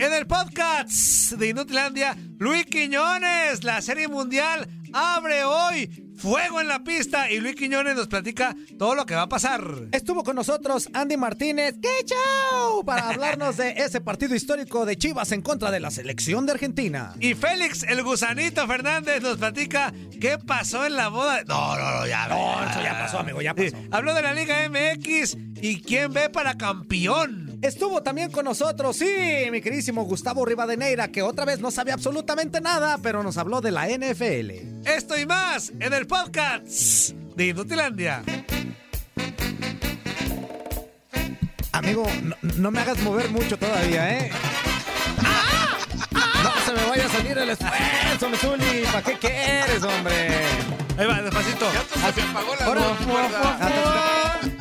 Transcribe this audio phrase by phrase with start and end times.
[0.00, 6.04] En el podcast de Inutilandia, Luis Quiñones, la Serie Mundial abre hoy.
[6.16, 9.60] Fuego en la pista y Luis Quiñones nos platica todo lo que va a pasar.
[9.90, 12.84] Estuvo con nosotros Andy Martínez, ¡qué chao!
[12.84, 17.14] Para hablarnos de ese partido histórico de Chivas en contra de la selección de Argentina.
[17.18, 21.42] Y Félix, el gusanito Fernández, nos platica qué pasó en la boda.
[21.46, 23.76] No, no, no, ya, No, ya pasó, amigo, ya pasó.
[23.90, 27.47] Habló de la Liga MX y quién ve para campeón.
[27.60, 32.60] Estuvo también con nosotros, sí, mi queridísimo Gustavo Rivadeneira, que otra vez no sabe absolutamente
[32.60, 34.86] nada, pero nos habló de la NFL.
[34.88, 38.22] Esto y más en el podcast de Inutilandia.
[41.72, 44.30] Amigo, no, no me hagas mover mucho todavía, ¿eh?
[46.12, 48.84] No se me vaya a salir el esfuerzo, Mesuli.
[48.92, 50.87] ¿Para qué quieres, hombre?
[50.98, 51.66] Ahí va, despacito.
[52.64, 52.82] Ahora,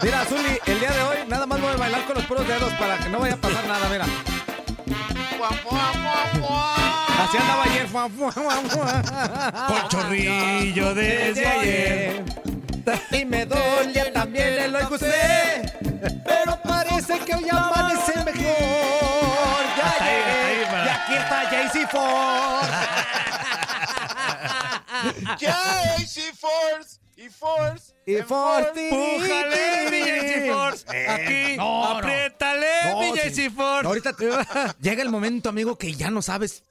[0.04, 2.72] Mira, Zuli, el día de hoy nada más voy a bailar con los puros dedos
[2.74, 4.06] para que no vaya a pasar nada, mira.
[7.20, 7.88] Así andaba ayer.
[9.68, 12.24] Con chorrillo desde ayer.
[13.12, 14.84] Y me dolía también el hoy
[25.40, 28.90] Jaycee Force y Force Y Forti.
[28.90, 30.86] ¡Pújale, mi JC Force!
[30.94, 33.50] Eh, Aquí, no, apriétale, No, sí.
[33.50, 33.88] Force.
[33.88, 34.16] Ahorita
[34.80, 36.64] llega el momento, amigo, que ya no sabes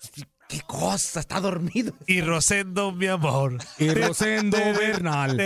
[0.49, 1.93] qué cosa, está dormido.
[2.07, 3.59] Y Rosendo, mi amor.
[3.79, 5.39] Y Rosendo Bernal.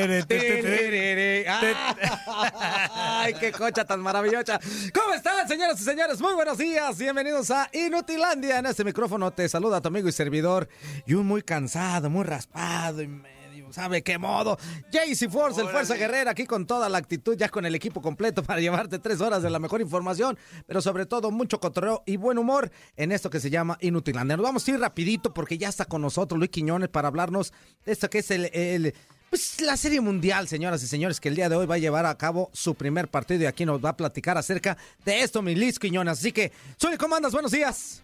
[2.94, 4.60] Ay, qué cocha tan maravillosa.
[4.94, 6.21] ¿Cómo están, señoras y señores?
[6.21, 6.99] Muy buenos días.
[6.99, 8.59] Bienvenidos a Inutilandia.
[8.59, 10.69] En este micrófono te saluda tu amigo y servidor.
[11.06, 13.40] Y un muy cansado, muy raspado y medio,
[13.72, 14.58] ¿sabe qué modo?
[14.92, 18.42] Jaycee Force, el Fuerza Guerrera, aquí con toda la actitud, ya con el equipo completo
[18.42, 22.38] para llevarte tres horas de la mejor información, pero sobre todo mucho cotorreo y buen
[22.38, 24.36] humor en esto que se llama Inutilandia.
[24.36, 27.53] Nos vamos a ir rapidito porque ya está con nosotros Luis Quiñones para hablarnos
[27.84, 28.94] de esto que es el- el
[29.30, 32.04] pues la Serie Mundial, señoras y señores, que el día de hoy va a llevar
[32.04, 35.54] a cabo su primer partido y aquí nos va a platicar acerca de esto, mi
[35.54, 36.19] Liz Quiñones.
[36.19, 37.30] Así que, Zuli, ¿cómo andas?
[37.32, 38.03] Buenos días.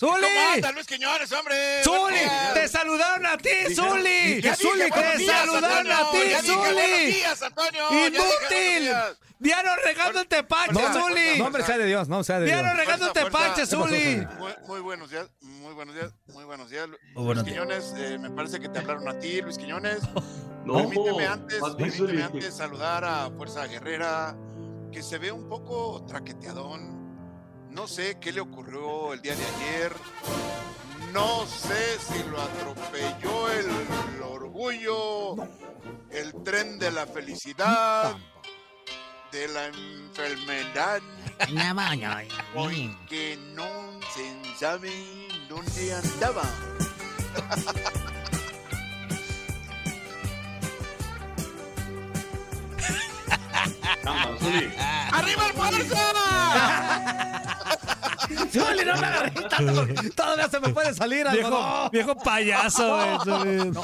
[0.00, 0.22] ¡Zuli!
[0.22, 1.82] ¿Cómo anda Luis Quiñones, hombre?
[1.84, 2.20] ¡Zuli!
[2.54, 4.40] ¡Te saludaron a ti, Zuli!
[4.56, 8.06] ¡Zuli, te días, saludaron a ti, Ya dije buenos Zuli!
[8.06, 8.92] ¡Inútil!
[9.38, 11.38] ¡Diario regando el tepache, Zuli!
[11.38, 12.58] No, hombre, sea de Dios, no, sea de Dios.
[12.58, 13.66] ¡Diario regando el tepache.
[13.66, 14.26] Zuli!
[14.66, 16.88] Muy, buenos días, muy buenos días, muy buenos días.
[17.14, 20.00] Luis Quiñones, eh, me parece que te hablaron a ti, Luis Quiñones.
[20.62, 22.22] No, permíteme antes, permíteme Zuli.
[22.22, 24.36] antes saludar a Fuerza Guerrera,
[24.92, 26.99] que se ve un poco traqueteadón.
[27.70, 29.92] No sé qué le ocurrió el día de ayer.
[31.12, 35.36] No sé si lo atropelló el orgullo,
[36.10, 38.16] el tren de la felicidad,
[39.32, 41.00] de la enfermedad,
[42.54, 44.90] porque no se sabe
[45.48, 46.42] dónde andaba.
[54.38, 54.72] Zuli.
[55.12, 55.96] ¡Arriba el Fuerza!
[58.52, 61.50] Zuli, no me agarré tanto, Todavía se me puede salir algo.
[61.50, 63.70] Viejo, viejo payaso, güey.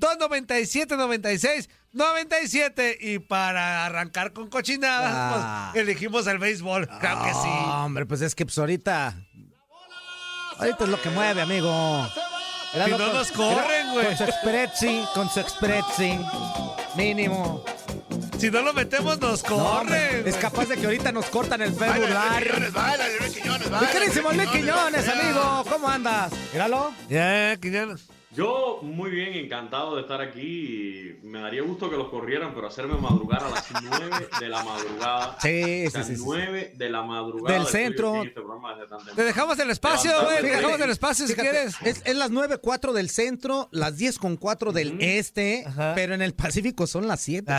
[0.00, 2.96] 305-297-96-97.
[3.00, 5.70] Y para arrancar con cochinadas, Ah.
[5.72, 6.88] pues elegimos el béisbol.
[7.00, 7.38] Claro que sí.
[7.44, 9.14] Ah, Hombre, pues es que pues ahorita.
[10.58, 12.08] Ahorita es lo que mueve, amigo.
[12.74, 14.06] Era Si no con- nos corren, güey.
[14.06, 16.18] Con su exprezzi, con su exprezzi.
[16.96, 17.64] Mínimo.
[18.38, 20.26] Si no lo metemos, nos No, corren.
[20.26, 22.50] es capaz de que ahorita nos cortan el Facebook Live.
[22.50, 26.32] Quiñones, baila, Quiñones, baila, Quiñones, amigo, ¿cómo andas?
[26.52, 26.92] Míralo.
[27.08, 28.02] Ya, Quiñones.
[28.34, 31.18] Yo muy bien, encantado de estar aquí.
[31.22, 34.64] y Me daría gusto que los corrieran, pero hacerme madrugar a las 9 de la
[34.64, 35.36] madrugada.
[35.40, 36.22] Sí, O sea, sí, sí, sí.
[36.24, 37.58] 9 de la madrugada.
[37.58, 38.22] Del centro.
[38.22, 40.40] este programa desde tan Te dejamos el espacio, güey.
[40.40, 41.74] Te dejamos el espacio si quieres.
[41.82, 45.92] Es, es las 9.4 del centro, las 10.4 del este, Ajá.
[45.94, 47.52] pero en el Pacífico son las 7.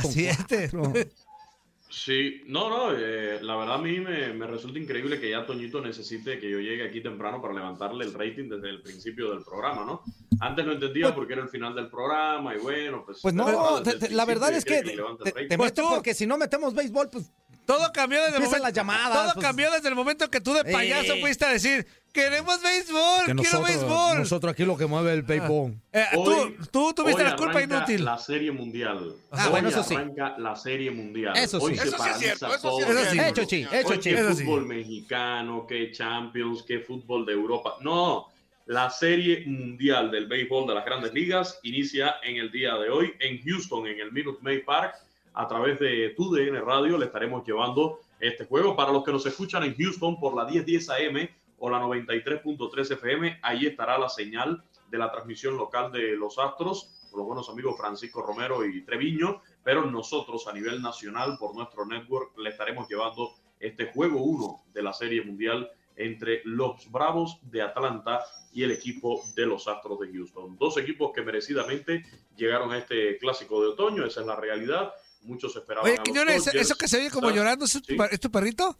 [1.98, 5.80] Sí, no, no, eh, la verdad a mí me, me resulta increíble que ya Toñito
[5.80, 9.86] necesite que yo llegue aquí temprano para levantarle el rating desde el principio del programa,
[9.86, 10.04] ¿no?
[10.42, 13.20] Antes no entendía porque era el final del programa y bueno, pues...
[13.22, 14.92] Pues no, te- te- la verdad es que el
[15.24, 17.32] te, te Pues meto porque si no metemos béisbol, pues
[17.66, 18.64] Todo cambió desde el momento.
[18.64, 19.46] las llamadas, Todo pues.
[19.46, 21.22] cambió desde el momento que tú de payaso Eh.
[21.22, 24.18] fuiste a decir: Queremos béisbol, quiero béisbol.
[24.20, 25.74] nosotros aquí lo que mueve el béisbol.
[25.92, 28.06] Eh, Hoy- tú, tú tuviste hoy la culpa inútil.
[28.06, 29.14] La serie mundial.
[29.32, 29.96] Ah, Hoy bueno, eso sí.
[30.38, 31.36] la serie mundial.
[31.36, 31.80] Eso Hoy sí.
[31.82, 33.12] se Eso sí es cierto, eso sí es Eso sí.
[33.12, 33.42] cierto.
[33.42, 34.10] Hecho, chi, hecho, Hoy chi.
[34.12, 34.46] que Eso sí.
[34.46, 37.76] fútbol mexicano, que Champions, que fútbol de Europa.
[37.82, 38.28] No,
[38.68, 43.14] la serie mundial del béisbol de las grandes ligas inicia en el día de hoy
[43.20, 44.96] en Houston, en el Minute Maid Park.
[45.34, 48.74] A través de TUDN Radio le estaremos llevando este juego.
[48.74, 53.40] Para los que nos escuchan en Houston por la 1010 AM o la 93.3 FM,
[53.42, 57.78] ahí estará la señal de la transmisión local de los Astros, con los buenos amigos
[57.78, 63.32] Francisco Romero y Treviño, pero nosotros a nivel nacional por nuestro network le estaremos llevando
[63.60, 68.22] este juego 1 de la Serie Mundial entre los Bravos de Atlanta
[68.54, 70.58] y el equipo de los Astros de Houston.
[70.58, 72.06] Dos equipos que merecidamente
[72.36, 74.92] llegaron a este clásico de otoño, esa es la realidad.
[75.22, 76.66] Muchos esperaban Oye, a los Quiñones, Dodgers.
[76.66, 77.36] eso que se oye como ¿Sabes?
[77.38, 77.96] llorando, ¿es tu, Sí.
[77.96, 78.78] per- ¿es tu perrito?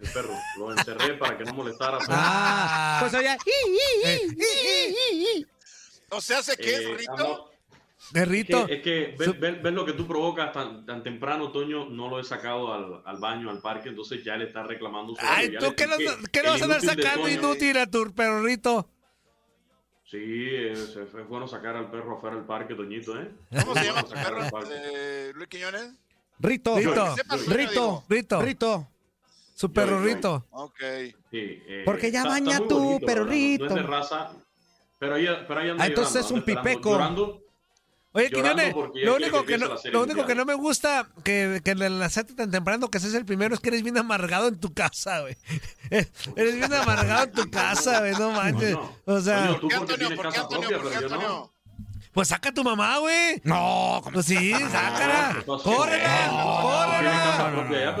[0.00, 1.98] El perro, lo encerré para que no molestara.
[1.98, 3.36] pero- Ah, pues oye,
[6.10, 7.12] ¿No se hace qué, Eh, Rito?
[7.12, 7.46] ando-
[8.12, 8.66] Perrito.
[8.66, 12.24] Es que, es que lo que tú provocas tan, tan temprano, Toño, no lo he
[12.24, 15.14] sacado al, al baño, al parque, entonces ya le está reclamando.
[15.14, 15.96] su Ay, ¿tú qué, lo-
[16.32, 18.88] qué vas a andar de sacando Toño- inútil a tu perrito?
[20.10, 20.18] Sí,
[20.56, 23.30] es, es bueno sacar al perro afuera del parque, Toñito, ¿eh?
[23.60, 24.42] ¿Cómo se llama tu perro,
[24.72, 25.92] eh, Luis Quiñones?
[26.40, 27.14] Rito, Rito.
[27.46, 28.04] Rito.
[28.08, 28.42] Rito.
[28.42, 28.88] Rito.
[29.60, 30.46] Su perrito.
[30.52, 30.78] Ok.
[31.30, 33.36] Sí, eh, Porque ya está- baña está tú, bonito, pero ¿verdad?
[33.36, 33.74] No- No es Rito.
[33.74, 34.30] de raza,
[34.98, 35.44] pero ahí anda
[35.84, 36.90] Ah, entonces llorando, es un pipeco.
[36.92, 37.42] llorando.
[38.12, 38.74] Oye, Quiñones,
[39.04, 42.50] lo único que no, lo único que no me gusta que, que le lanzaste tan
[42.50, 45.36] temprano que seas el primero es que eres bien amargado en tu casa, güey.
[45.90, 48.76] Eres bien amargado en tu casa, güey, no manches.
[49.04, 50.16] O sea, ¿Por qué, Antonio?
[50.16, 50.68] ¿Por qué, Antonio?
[50.68, 50.96] propia, ¿Por qué.
[51.04, 51.52] Antonio?
[52.12, 53.40] pues saca a tu mamá, güey.
[53.44, 55.44] No, Pues sí, sácala.
[55.46, 56.30] Córrela,
[56.62, 57.96] córrela.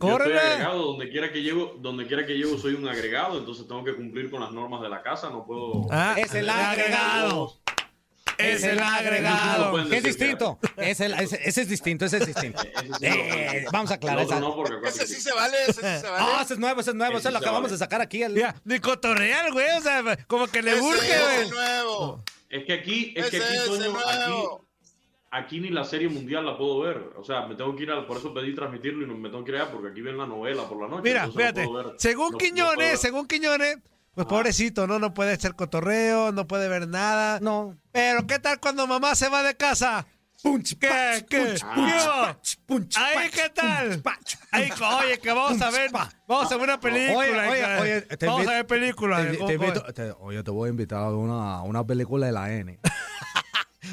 [0.00, 3.38] Ya, yo estoy agregado, donde quiera que llego, donde quiera que llego soy un agregado,
[3.38, 5.86] entonces tengo que cumplir con las normas de la casa, no puedo...
[5.90, 7.56] Ah, Es el agregado.
[8.36, 9.88] Es el agregado.
[9.88, 10.58] que es distinto.
[10.76, 12.62] Es el- ese, ese es distinto, ese es distinto.
[12.72, 14.38] Ese sí lo Eh, vamos a aclarar esa.
[14.38, 14.54] no,
[14.84, 16.24] Ese sí se vale, ese sí se vale.
[16.36, 18.00] Ah, ese es nuevo, ese es nuevo, ese Ese es lo acabamos se de sacar
[18.00, 18.22] aquí.
[18.22, 19.66] el- Mira, ni cotorreal, güey.
[19.76, 21.40] O sea, como que le Ese urge, es güey.
[21.42, 22.22] el nuevo.
[22.48, 24.67] Es que aquí, es que aquí, es Toño, aquí, nuevo.
[25.30, 27.10] Aquí ni la serie mundial la puedo ver.
[27.16, 29.44] O sea, me tengo que ir al, por eso pedí transmitirlo y no me tengo
[29.44, 31.02] que ir allá porque aquí ven la novela por la noche.
[31.04, 31.66] Mira, no fíjate,
[31.98, 33.78] según no- Quiñones, según Quiñones,
[34.14, 34.98] pues pobrecito, ¿no?
[34.98, 37.38] No puede ser cotorreo, no puede ver nada.
[37.40, 37.76] No.
[37.92, 40.06] Pero, ¿qué tal cuando mamá se va de casa?
[40.40, 40.88] Punch, ¿Qué?
[40.88, 44.00] punch, ¿Qué punch, pach, punch, Ahí, ¿qué tal?
[44.52, 44.70] Ahí,
[45.02, 45.90] oye, que vamos a ver,
[46.28, 47.16] vamos a ver una película.
[47.18, 49.16] Oye, oye, oye, te vamos invito- a ver película.
[49.30, 52.32] Te, ¿cómo- te invito- te- oye, te voy a invitar a una, una película de
[52.32, 52.78] la N.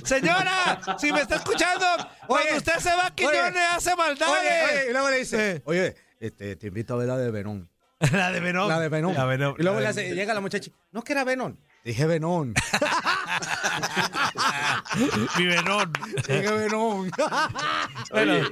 [0.04, 1.86] Señora, si me está escuchando,
[2.28, 4.40] cuando Oye, usted se va, Quiñones hace maldades.
[4.40, 7.70] Oye, oye, y luego le dice, oye, este, te invito a ver la de Venón.
[8.12, 8.68] La de Venom.
[8.68, 8.90] La de.
[9.14, 9.56] La Venom.
[9.58, 11.60] Y luego le hace, llega la muchacha, no que era Venón.
[11.86, 12.56] Dije Venón.
[15.38, 15.94] Mi Venom.
[16.28, 17.12] Dije Venón.
[18.12, 18.44] Oye,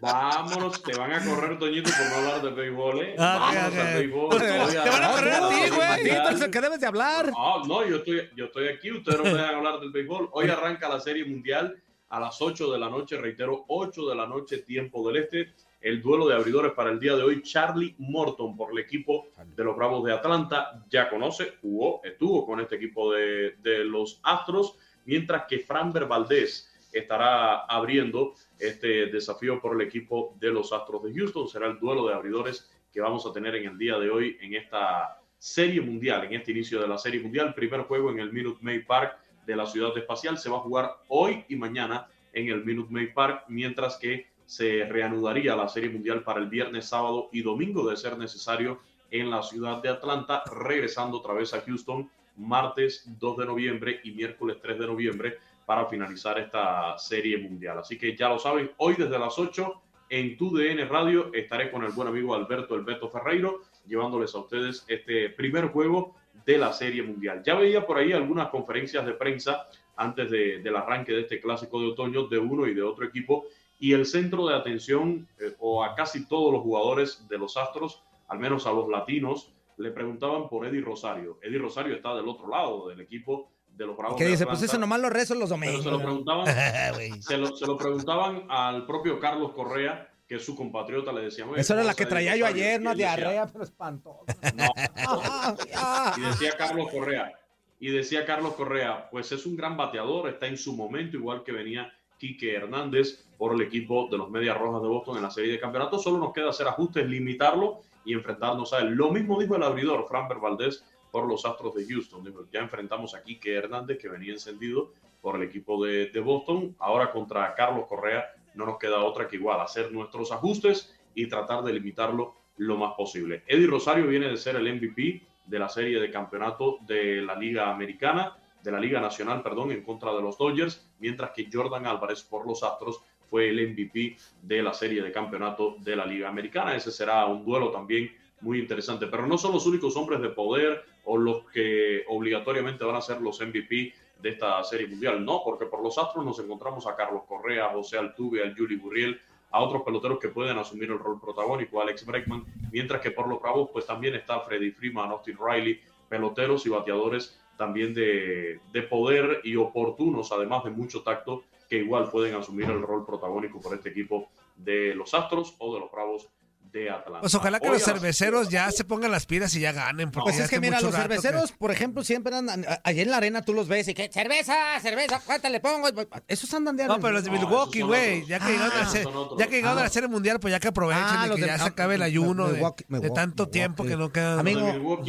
[0.00, 3.16] vámonos, te van a correr, Toñito, por no hablar de béisbol, ¿eh?
[3.18, 4.28] Ah, Vámonos al béisbol.
[4.28, 4.42] Pues
[4.84, 6.50] te van a correr a ti, güey.
[6.52, 7.32] Que debes de hablar.
[7.36, 10.28] Ah, no, yo estoy, yo estoy aquí, ustedes no me dejan hablar del béisbol.
[10.34, 14.28] Hoy arranca la Serie Mundial a las 8 de la noche, reitero, 8 de la
[14.28, 15.52] noche, tiempo del este.
[15.84, 19.64] El duelo de abridores para el día de hoy, Charlie Morton por el equipo de
[19.64, 24.78] los Bravos de Atlanta, ya conoce, jugó, estuvo con este equipo de, de los Astros,
[25.04, 31.12] mientras que Framber Valdez estará abriendo este desafío por el equipo de los Astros de
[31.12, 31.48] Houston.
[31.48, 34.54] Será el duelo de abridores que vamos a tener en el día de hoy en
[34.54, 37.52] esta Serie Mundial, en este inicio de la Serie Mundial.
[37.52, 40.38] Primer juego en el Minute Maid Park de la Ciudad Espacial.
[40.38, 44.84] Se va a jugar hoy y mañana en el Minute Maid Park, mientras que se
[44.84, 49.42] reanudaría la Serie Mundial para el viernes, sábado y domingo, de ser necesario, en la
[49.42, 54.78] ciudad de Atlanta, regresando otra vez a Houston martes 2 de noviembre y miércoles 3
[54.78, 57.78] de noviembre para finalizar esta serie mundial.
[57.78, 59.72] Así que ya lo saben, hoy desde las 8
[60.10, 64.84] en tu DN Radio estaré con el buen amigo Alberto Alberto Ferreiro llevándoles a ustedes
[64.88, 67.42] este primer juego de la serie mundial.
[67.44, 71.80] Ya veía por ahí algunas conferencias de prensa antes de- del arranque de este clásico
[71.80, 73.46] de otoño de uno y de otro equipo
[73.78, 78.02] y el centro de atención eh, o a casi todos los jugadores de los Astros,
[78.28, 81.38] al menos a los latinos, le preguntaban por Eddie Rosario.
[81.42, 84.78] Eddie Rosario está del otro lado del equipo de los Bravos Que dice, pues eso
[84.78, 85.82] nomás lo rezo los Pero domingos.
[85.84, 86.46] se lo preguntaban,
[87.22, 91.48] se lo, se lo preguntaban al propio Carlos Correa, que es su compatriota, le decían.
[91.50, 94.24] "Oye, Esa era ¿cómo la que traía yo Rosario?" ayer, decía, Diarrea, pero espantosa.
[94.54, 94.68] "No".
[96.16, 97.32] Y decía Carlos Correa,
[97.80, 101.52] y decía Carlos Correa, pues es un gran bateador, está en su momento, igual que
[101.52, 105.52] venía Quique Hernández por el equipo de los Medias Rojas de Boston en la serie
[105.52, 106.02] de campeonatos.
[106.02, 108.90] Solo nos queda hacer ajustes, limitarlo y enfrentarnos a él.
[108.90, 112.24] Lo mismo dijo el abridor, Framber Valdés, por los Astros de Houston.
[112.52, 116.74] Ya enfrentamos a Quique Hernández, que venía encendido por el equipo de, de Boston.
[116.78, 118.24] Ahora contra Carlos Correa
[118.54, 122.94] no nos queda otra que igual hacer nuestros ajustes y tratar de limitarlo lo más
[122.94, 123.42] posible.
[123.46, 127.70] Eddie Rosario viene de ser el MVP de la serie de campeonato de la Liga
[127.70, 132.22] Americana, de la Liga Nacional, perdón, en contra de los Dodgers, mientras que Jordan Álvarez
[132.22, 133.02] por los Astros
[133.34, 136.76] fue el MVP de la serie de campeonato de la Liga Americana.
[136.76, 138.12] Ese será un duelo también
[138.42, 142.94] muy interesante, pero no son los únicos hombres de poder o los que obligatoriamente van
[142.94, 146.86] a ser los MVP de esta serie mundial, no, porque por los Astros nos encontramos
[146.86, 151.00] a Carlos Correa, José Altuve, a Yuli Gurriel, a otros peloteros que pueden asumir el
[151.00, 155.36] rol protagónico, Alex Bregman, mientras que por los Bravos pues también está Freddy Freeman, Austin
[155.44, 161.76] Riley, peloteros y bateadores también de, de poder y oportunos, además de mucho tacto, que
[161.78, 165.90] igual pueden asumir el rol protagónico por este equipo de los Astros o de los
[165.90, 166.28] Bravos
[166.72, 167.20] de Atlanta.
[167.20, 169.70] Pues ojalá que Hoy los a las- cerveceros ya se pongan las pilas y ya
[169.70, 170.10] ganen.
[170.10, 172.64] Porque Pues ya es que mira, los que- cerveceros, por ejemplo, siempre andan.
[172.66, 175.88] a- Allá en la arena tú los ves y que cerveza, cerveza, ¿cuánta le pongo?
[176.26, 178.26] Esos andan de No, pero los de Milwaukee, güey.
[178.26, 179.38] Ya que llegaron a la esos serie- son otros.
[179.38, 181.36] ya que llegaron Ah, a la serie mundial, pues ya que aprovechen Ah, y los
[181.36, 184.40] que de- ya ah, se acabe el ayuno de, tanto tiempo que no queda.
[184.40, 184.60] Amigo,
[184.98, 185.06] Los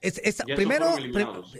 [0.00, 0.94] Es- estos primero,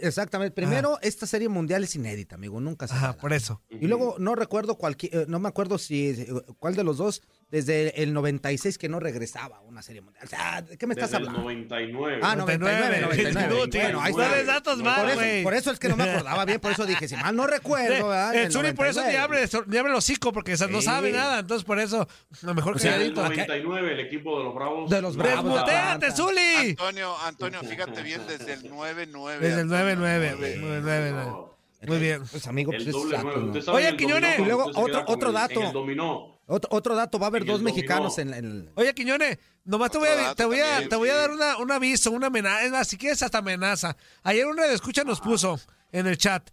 [0.01, 0.55] exactamente.
[0.55, 2.59] Primero, esta serie mundial es inédita, amigo.
[2.61, 3.61] Nunca se Ajá, por eso.
[3.69, 6.27] Y luego no recuerdo cualquier, eh, no me acuerdo si eh,
[6.57, 10.23] cuál de los dos desde el 96 que no regresaba a una serie mundial.
[10.25, 11.41] O sea, ¿de qué me estás Desde el hablando?
[11.49, 12.19] 99.
[12.21, 13.55] Ah, 99, 99.
[13.55, 13.81] Inútil.
[13.81, 14.43] Bueno, ahí No está.
[14.43, 15.43] datos Por mal, Por eso, güey.
[15.43, 18.09] por eso es que no me acordaba bien, por eso dije, si mal no recuerdo,
[18.09, 18.35] ¿verdad?
[18.35, 19.47] En El Zuli por eso ni 99.
[19.49, 20.85] abre, ni abre el hocico, porque o sea, no Sí.
[20.85, 21.39] sabe nada.
[21.39, 22.07] Entonces, por eso,
[22.43, 24.89] lo mejor O que sea, en el acá- 99 el equipo de los Bravos.
[24.89, 25.43] De los Bravos.
[25.45, 26.11] ¡Desmuteate.
[26.11, 26.69] Zuli!
[26.69, 29.39] Antonio, Antonio, fíjate bien desde el 9-9.
[29.39, 30.29] Desde el 9-9.
[30.29, 31.49] Antonio, 9-9.
[31.87, 32.21] Muy bien.
[32.29, 33.39] Pues amigo, El pues es doble exacto.
[33.39, 33.73] ¿no?
[33.73, 34.37] Oye, el Quiñones.
[34.39, 35.59] Y luego otro- otro el- dato.
[35.61, 36.38] En el dominó.
[36.51, 38.69] Otro, otro dato, va a haber dos mexicanos en, en el...
[38.73, 41.17] Oye, Quiñones, nomás te voy a, te voy a, también, te voy a sí.
[41.19, 42.63] dar una, un aviso, una amenaza.
[42.63, 43.95] Es más, si quieres, hasta amenaza.
[44.23, 45.59] Ayer un radio escucha nos puso
[45.91, 46.49] en el chat.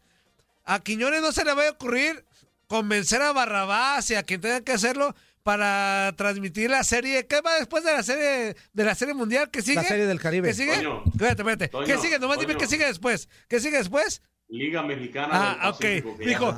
[0.67, 2.27] A Quiñones no se le va a ocurrir
[2.67, 7.27] convencer a Barrabás y a quien tenga que hacerlo para transmitir la serie.
[7.27, 9.51] ¿Qué va después de la serie de la serie mundial?
[9.51, 9.77] ¿Qué sigue?
[9.77, 10.49] La serie del Caribe.
[10.49, 10.75] ¿Qué sigue?
[10.75, 11.05] Toño.
[11.07, 11.69] Espérate, espérate.
[11.69, 12.19] Toño, ¿Qué sigue?
[12.19, 13.29] Nomás dime qué sigue después.
[13.49, 14.21] ¿Qué sigue después?
[14.49, 15.81] Liga Mexicana Ah, del ok.
[15.81, 16.53] Pacífico, Dijo,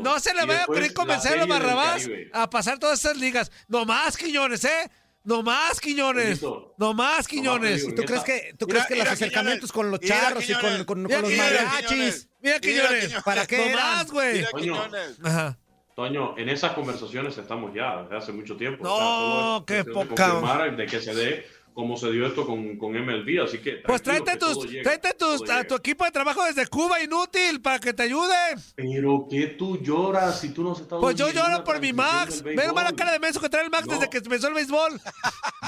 [0.00, 3.50] no se le Y vaya a la convencer a Barrabás a pasar todas esas ligas.
[3.68, 4.90] No más, Quiñones, ¿eh?
[5.24, 6.40] No más, Quiñones.
[6.40, 6.74] Toñito.
[6.78, 7.82] No más, Quiñones.
[7.86, 10.62] digo, ¿Tú crees que, tú Mira, crees que los acercamientos con los charros y con,
[10.62, 12.28] con- con Mira, los mariachis?
[12.40, 13.14] Mira, Quiñones.
[13.24, 13.76] ¿Para qué No eran?
[13.76, 14.34] más, güey.
[14.38, 14.62] Mira, Coño.
[14.84, 15.18] Quiñones.
[15.24, 15.58] Ajá.
[15.94, 18.82] Toño, en esas conversaciones estamos ya desde hace mucho tiempo.
[18.82, 22.92] No, O sea, qué poca- De que se dé como se dio esto con, con
[22.92, 23.82] MLB, así que.
[23.86, 27.60] Pues tráete, que tus, llega, tráete tus, a tu equipo de trabajo desde Cuba, inútil,
[27.60, 28.34] para que te ayude.
[28.74, 31.00] Pero que tú lloras si tú no has estado.
[31.00, 32.42] Pues yo lloro por mi Max.
[32.42, 33.94] Ve la cara de menso que trae el Max No.
[33.94, 35.00] desde que empezó el béisbol.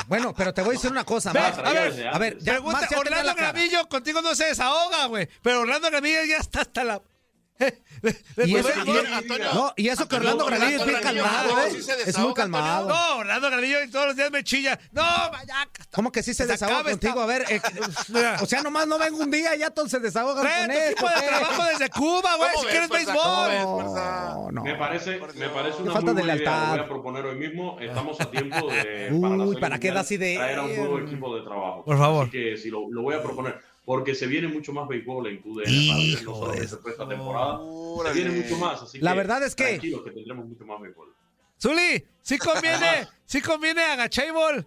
[0.08, 1.58] Bueno, pero te voy a decir una cosa, Ve, Max.
[1.58, 3.34] a ver, A ver, ya, Pregunta, Max ya Orlando.
[3.34, 5.28] Gramillo contigo no se desahoga, güey.
[5.42, 7.02] Pero Orlando Gramillo ya está hasta la.
[8.44, 11.68] Y eso, de- y- no, y eso que Orlando Granillo es bien Granillo, calmado, ¿eh?
[11.68, 12.88] Es muy desahoga, calmado.
[12.88, 14.78] No, Orlando Gramillo y todos los días me chilla.
[14.92, 15.68] No, vaya.
[15.92, 17.20] ¿Cómo que sí se Se desahoga contigo?
[17.20, 17.60] A ver, eh,
[18.42, 21.08] o sea, nomás no vengo un día y ya todos se desahogan Trae con equipo
[21.08, 22.50] de trabajo desde Cuba, güey.
[22.50, 23.12] ¿Cómo Si ves, quieres fuerza?
[23.12, 23.22] béisbol.
[23.24, 24.28] ¿Cómo ves, fuerza?
[24.34, 24.64] No, no.
[24.64, 26.70] Me parece, me parece una Falta muy de lealtad.
[26.70, 27.78] voy a proponer hoy mismo.
[27.80, 29.10] Estamos a tiempo de.
[29.12, 30.38] Uy, ¿para qué mundial, das idea?
[30.40, 31.84] Traer a un nuevo equipo de trabajo.
[31.84, 32.22] Por favor.
[32.24, 33.58] Así que si lo, lo voy a proponer.
[33.84, 37.58] Porque se viene mucho más béisbol en tu No se fue esta temporada.
[37.58, 38.14] Se Órale.
[38.14, 38.82] viene mucho más.
[38.82, 41.14] Así La que verdad es que- Tranquilos que tendremos mucho más béisbol.
[41.60, 44.66] Zuli, sí conviene, sí conviene agachable.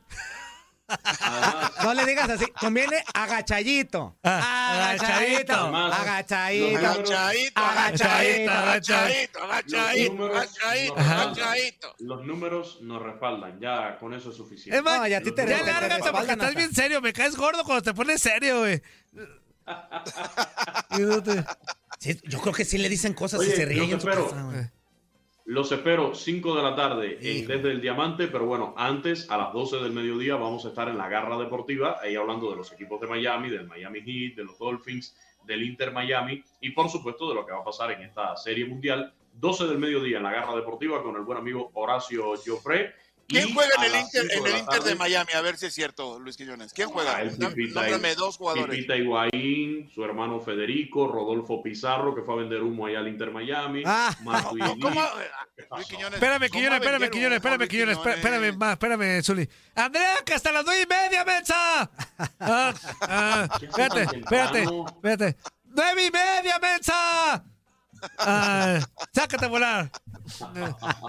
[1.83, 4.17] No le digas así, conviene agachadito.
[4.23, 5.53] Ah, agachadito.
[5.53, 6.77] Agachadito.
[6.77, 7.61] Agachadito.
[7.61, 13.59] Agachadito, Agachadito, agachadito, agachadito, Los números- nos respaldan.
[13.59, 14.77] Ya con eso es suficiente.
[14.77, 17.01] Es más, No, te- ya te- te lárgate porque estás bien serio.
[17.01, 18.81] Me caes gordo cuando te pones serio, güey.
[21.99, 24.11] Sí, yo creo que sí le dicen cosas y se ríen yo en su te
[24.11, 24.29] espero.
[24.29, 24.69] casa, güey.
[25.47, 29.53] Los espero 5 de la tarde en desde el Diamante, pero bueno, antes a las
[29.53, 32.99] 12 del mediodía vamos a estar en la Garra Deportiva, ahí hablando de los equipos
[32.99, 37.35] de Miami, del Miami Heat, de los Dolphins, del Inter Miami y por supuesto de
[37.35, 39.13] lo que va a pasar en esta serie mundial.
[39.35, 42.95] 12 del mediodía en la Garra Deportiva con el buen amigo Horacio Joffre.
[43.27, 45.33] ¿Quién juega en el Inter, 5 en de el la Inter de tarde, Miami?
[45.33, 46.71] A ver si es cierto, Luis Quiñones.
[46.73, 47.17] ¿Quién juega?
[47.17, 48.75] Ah, Nómbrame dos jugadores.
[48.75, 53.31] Pipita Higuaín, su hermano Federico, Rodolfo Pizarro, que fue a vender humo allá al Inter
[53.31, 53.83] Miami.
[53.85, 54.15] Ah.
[54.81, 55.01] ¿Cómo?
[55.55, 55.85] ¿Qué Luis?
[55.87, 59.49] Quiñones, Espérame, ¿cómo Quiñones, espérame, Quiñones, espérame, Quiñones, espérame, más, espérame, Zuli.
[59.75, 61.91] Andrea, que hasta las nueve y media, mensa.
[62.39, 65.37] Ah, ah, ¿Qué haces espérate, espérate, espérate.
[65.65, 67.43] ¡Nueve y media, mensa!
[68.19, 68.79] Ah,
[69.13, 69.91] sácate a volar.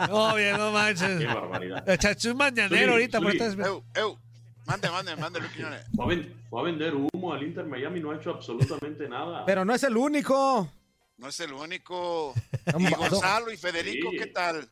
[0.09, 1.27] No, bien, no Qué manches.
[1.27, 1.99] barbaridad.
[1.99, 4.19] Chachu un mañanero ahorita, por Eu, eu.
[4.67, 5.87] Mande, mande, mande, Luis Quiñones.
[5.97, 9.45] Fue a, ven- fue a vender humo al Inter Miami, no ha hecho absolutamente nada.
[9.47, 10.71] Pero no es el único.
[11.17, 12.35] No es el único.
[12.79, 12.95] Y.
[12.95, 14.19] Gonzalo y Federico, Sí.
[14.19, 14.69] ¿qué tal?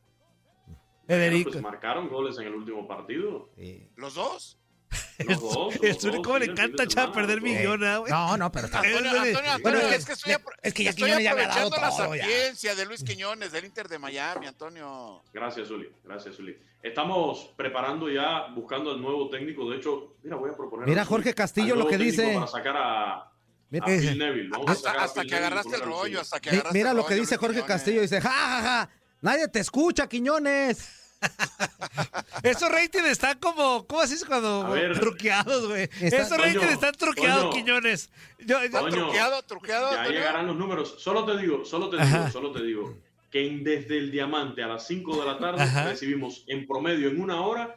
[0.67, 1.51] Bueno, Federico.
[1.51, 3.49] pues marcaron goles en el último partido.
[3.97, 4.59] ¿Los dos?
[5.27, 8.13] Los dos, El los Zuli, ¿cómo le encanta echar a perder millona, güey?
[8.13, 8.79] No, no, pero está.
[8.81, 9.11] Antonio.
[9.11, 11.67] Antonio, Antonio, Bueno, es que estoy, es que ya estoy Quiñones ya me ha dado
[11.69, 12.23] aprovechando la ya.
[12.25, 15.23] sapiencia de Luis Quiñones del Inter de Miami, Antonio.
[15.33, 15.89] Gracias, Zuli.
[16.05, 16.57] Gracias, Zuli.
[16.83, 19.69] Estamos preparando ya, buscando al nuevo técnico.
[19.71, 20.87] De hecho, mira, voy a proponer.
[20.87, 22.35] Mira, a Jorge Castillo lo que dice.
[22.35, 23.33] Para sacar a, a
[23.71, 24.51] Mira, Phil Neville.
[24.67, 26.91] Hasta, sacar a hasta Phil que Neville agarraste el rollo, hasta que Mi- agarraste mira
[26.91, 27.69] el lo que rollo, dice Jorge Quiñones.
[27.77, 28.01] Castillo.
[28.03, 28.91] Dice, ja, ja, ja.
[29.23, 30.96] Nadie te escucha, Quiñones.
[32.43, 34.71] Esos ratings están como, ¿cómo dice cuando?
[34.71, 34.99] Ver.
[35.01, 35.83] Truqueados, güey.
[36.01, 37.55] Está- Esos ratings están truqueados.
[37.55, 38.11] Quiñones.
[38.39, 40.97] Yo, yo- ¿Está Toño, truqueado, truqueado, Ya llegarán los números.
[40.99, 42.19] Solo te digo, solo te Ajá.
[42.19, 42.97] digo, solo te digo
[43.31, 45.85] que en desde el diamante a las 5 de la tarde Ajá.
[45.89, 47.77] recibimos en promedio en una hora,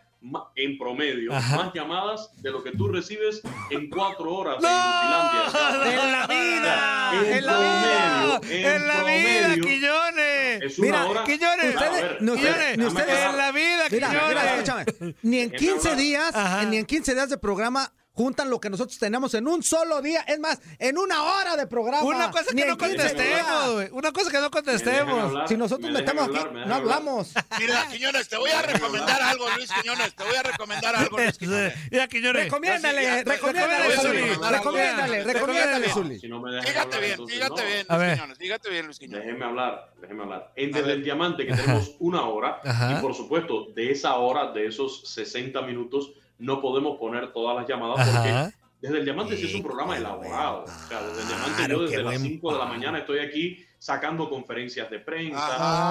[0.55, 1.55] en promedio, Ajá.
[1.55, 4.67] más llamadas de lo que tú recibes en cuatro horas ¡No!
[5.85, 7.11] ¡En la vida!
[7.13, 8.39] En ¡En la vida!
[8.41, 10.61] promedio, ¡En la vida, promedio, Quiñones!
[10.61, 11.23] Es una Mira, hora.
[11.23, 13.29] Quiñones, A ustedes- ver, ver, ustedes- ni.
[13.29, 14.29] En la vida, Mira, Quiñones.
[14.29, 14.85] mira, escúchame.
[15.23, 15.97] Ni en Déjame 15 hablar.
[16.03, 16.65] días, Ajá.
[16.65, 20.19] ni en 15 días de programa juntan lo que nosotros tenemos en un solo día.
[20.27, 22.03] Es más, en una hora de programa.
[22.03, 23.87] Una cosa que no en 15 contestemos, güey.
[23.93, 25.23] Una cosa que no ¿Me dejan contestemos.
[25.23, 25.47] hablar?
[25.47, 26.41] Si nosotros ¿Me metemos hablar?
[26.47, 26.97] aquí, ¿Me no hablar?
[26.97, 27.31] hablamos.
[27.57, 30.13] Mira, Quiñones, te voy a recomendar algo, Luis Quiñones.
[30.15, 31.73] Te voy a recomendar algo, Luis Quiñones.
[31.91, 32.43] Ya, Quiñones.
[32.43, 34.21] Recomiéndale, recomiéndale, Zuli.
[34.51, 36.19] Recomiéndale, recomiéndale, Zuli.
[36.19, 38.15] Si no me dejan Fíjate bien, fíjate bien, A Luis ver.
[38.17, 38.37] Quiñones.
[38.37, 39.25] Fíjate bien, Luis Quiñones.
[39.25, 40.51] Déjeme hablar, déjeme hablar.
[40.57, 42.59] Desde el Diamante, que tenemos una hora,
[42.91, 47.67] y por supuesto, de esa hora, de esos 60 minutos, no podemos poner todas las
[47.67, 48.17] llamadas Ajá.
[48.23, 50.63] porque desde el Diamante sí es un programa elaborado.
[50.63, 53.19] O sea, desde el Diamante Claro, yo desde las buen 5 de la mañana estoy
[53.19, 55.37] aquí sacando conferencias de prensa,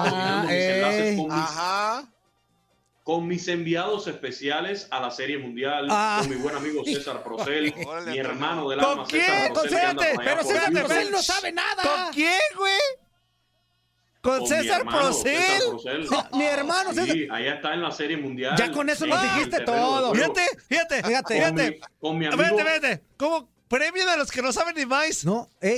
[0.05, 0.43] Ajá.
[0.43, 1.49] mis enlaces con mis,
[3.03, 6.19] con mis enviados especiales a la Serie Mundial, Ah.
[6.21, 8.21] con mi buen amigo César Procel, mi Antonio.
[8.21, 9.05] hermano del ¿Con alma?
[9.07, 10.71] César Procel, Pero César.
[10.73, 11.81] Procel no sabe nada.
[11.83, 12.73] ¿Con quién, güey?
[14.21, 15.41] ¿Con Con mi César hermano, Procel?
[15.41, 16.07] César Procel.
[16.09, 17.15] No, mi hermano César.
[17.15, 18.55] Sí, allá está en la Serie Mundial.
[18.57, 20.13] Ya con eso nos dijiste de todo.
[20.13, 21.39] Fíjate, fíjate, Fíjate.
[21.41, 21.79] Con mi, fíjate.
[21.99, 22.57] con mi amigo.
[22.57, 23.03] Vete, vete.
[23.17, 25.23] ¿Cómo premian a los que no saben ni más?
[25.23, 25.77] No, eh.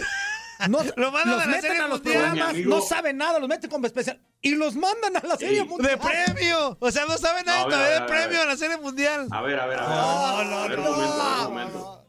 [0.70, 2.14] No, Lo mandan los a la meten Serie a los Mundial.
[2.24, 5.36] programas, Mi amigo- no saben nada, los meten como especial y los mandan a la
[5.36, 5.66] serie Ey.
[5.68, 5.92] mundial.
[5.92, 6.78] De premio.
[6.80, 8.42] O sea, no saben nada No, a ver, todavía a de ver, premio a ver.
[8.42, 9.28] a la serie mundial.
[9.32, 9.90] A ver, a ver, a ver.
[9.90, 12.01] No, a ver, no, un momento, un momento.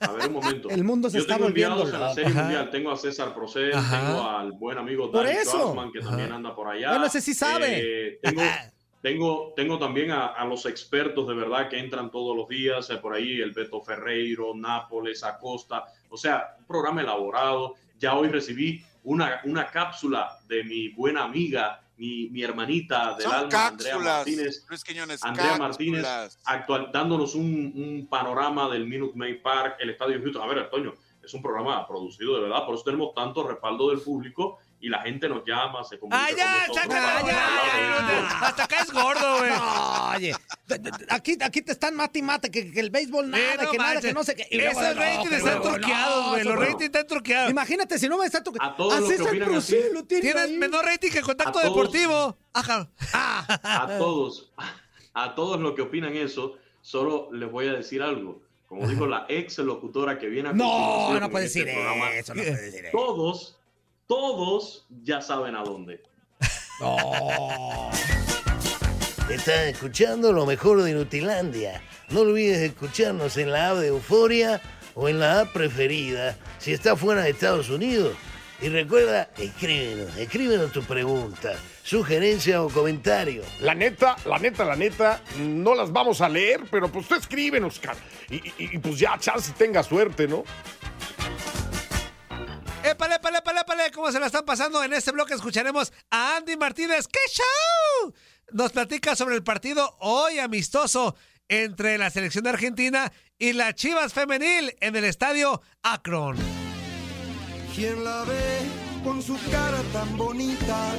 [0.00, 0.68] A ver, un momento.
[0.70, 2.14] El mundo se Yo está tengo volviendo enviados en la.
[2.14, 2.42] Serie Ajá.
[2.42, 2.70] Mundial.
[2.70, 4.06] Tengo a César Procel, Ajá.
[4.06, 5.50] tengo al buen amigo eso.
[5.52, 6.90] Schwartzman, que también anda por allá.
[6.90, 7.78] Bueno, ese sí sabe.
[7.80, 8.42] Eh, tengo,
[9.00, 12.96] tengo, tengo también a, a los expertos de verdad que entran todos los días, eh,
[12.96, 15.84] por ahí el Beto Ferreiro, Nápoles, Acosta.
[16.10, 17.74] O sea, un programa elaborado.
[17.98, 23.34] Ya hoy recibí una, una cápsula de mi buena amiga, mi, mi hermanita del Son
[23.34, 24.64] alma, Andrea Martínez.
[24.68, 25.24] Luis Quiñones.
[25.24, 26.06] Andrea Martínez
[26.44, 30.42] actual, dándonos un, un panorama del Minute Maid Park, el Estadio Houston.
[30.42, 34.00] A ver, Antonio, es un programa producido de verdad, por eso tenemos tanto respaldo del
[34.00, 38.08] público y la gente nos llama, se comunica Ah, ya, con nosotros sácala, para ya,
[38.08, 39.50] ya, Hasta acá es gordo, güey.
[39.50, 40.34] No, oye,
[41.08, 43.78] aquí, aquí te están mate y mate, que, que el béisbol nada, Eh, no que
[43.78, 44.46] nada, que no sé qué.
[44.50, 46.44] Esos ratings están truqueados, güey.
[46.44, 47.50] Los ratings están truqueados.
[47.50, 49.76] Imagínate si no me está tu A todos los que así.
[49.92, 50.56] lo tiene Tienes ahí.
[50.58, 52.36] menor rating que contacto deportivo.
[52.52, 52.88] Ajá.
[53.12, 54.52] A todos,
[55.14, 58.42] a todos los que opinan eso, solo les voy a decir algo.
[58.68, 62.10] Como dijo la ex locutora que viene a No, no en puedes este decir programa,
[62.12, 62.96] eso, no puedes decir eso.
[62.98, 63.56] Todos,
[64.06, 66.02] todos ya saben a dónde.
[66.80, 67.90] No.
[69.30, 71.82] Estás escuchando lo mejor de Nutilandia.
[72.10, 74.60] No olvides escucharnos en la app de Euforia
[74.94, 78.14] o en la app preferida si estás fuera de Estados Unidos.
[78.62, 83.42] Y recuerda, escríbenos, escríbenos tu pregunta, sugerencia o comentario.
[83.60, 87.78] La neta, la neta, la neta, no las vamos a leer, pero pues tú escríbenos,
[87.78, 87.98] cara.
[88.30, 90.44] Y, y- y, pues ya, chance tenga suerte, ¿no?
[93.96, 94.84] ¿Cómo se la están pasando?
[94.84, 97.08] En este bloque escucharemos a Andy Martínez.
[97.08, 98.12] ¡Qué show!
[98.52, 101.16] Nos platica sobre el partido hoy amistoso
[101.48, 106.36] entre la selección de Argentina y la Chivas Femenil en el estadio Akron.
[107.74, 110.94] ¿Quién la ve con su cara tan bonita?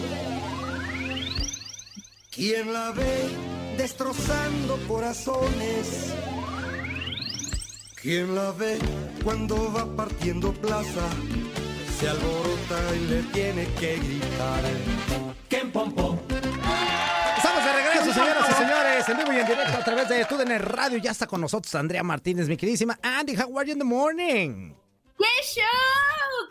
[2.31, 3.29] ¿Quién la ve
[3.77, 6.13] destrozando corazones?
[8.01, 8.79] ¿Quién la ve
[9.23, 11.07] cuando va partiendo plaza?
[11.99, 14.63] Se alborota y le tiene que gritar.
[15.49, 16.19] ¡Ken Pompo!
[17.37, 20.59] Estamos de regreso, señoras y señores, en vivo y en directo a través de TUDN
[20.59, 20.99] Radio.
[20.99, 23.35] Ya está con nosotros Andrea Martínez, mi queridísima Andy.
[23.35, 24.75] How are you in the morning?
[25.17, 25.63] ¡Qué show!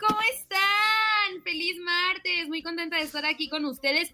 [0.05, 1.41] ¿Cómo están?
[1.45, 2.49] Feliz martes.
[2.49, 4.13] Muy contenta de estar aquí con ustedes.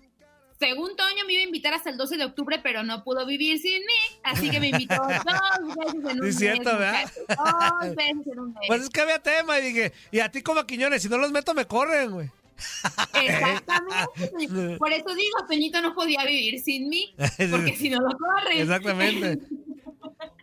[0.63, 3.59] Según Toño me iba a invitar hasta el 12 de octubre, pero no pudo vivir
[3.59, 6.37] sin mí, así que me invitó dos veces en un mes.
[6.37, 7.11] cierto, ¿verdad?
[7.27, 8.63] Dos veces en un mes.
[8.67, 11.33] Pues es que había tema y dije, y a ti como Quiñones, si no los
[11.33, 12.29] meto me corren, güey.
[13.13, 14.77] Exactamente.
[14.79, 17.13] Por eso digo, Toñito no podía vivir sin mí,
[17.51, 18.61] porque si no lo corren.
[18.61, 19.39] Exactamente.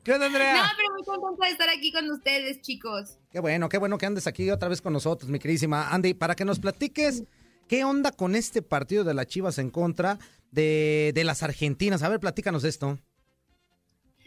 [0.05, 0.65] ¿Qué onda, Andrea?
[0.65, 3.17] No, pero muy contenta de estar aquí con ustedes, chicos.
[3.33, 6.35] Qué bueno, qué bueno que andes aquí otra vez con nosotros, mi queridísima Andy, para
[6.35, 7.25] que nos platiques
[7.71, 10.19] qué onda con este partido de las Chivas en contra
[10.51, 12.03] de, de las Argentinas.
[12.03, 12.99] A ver, platícanos esto.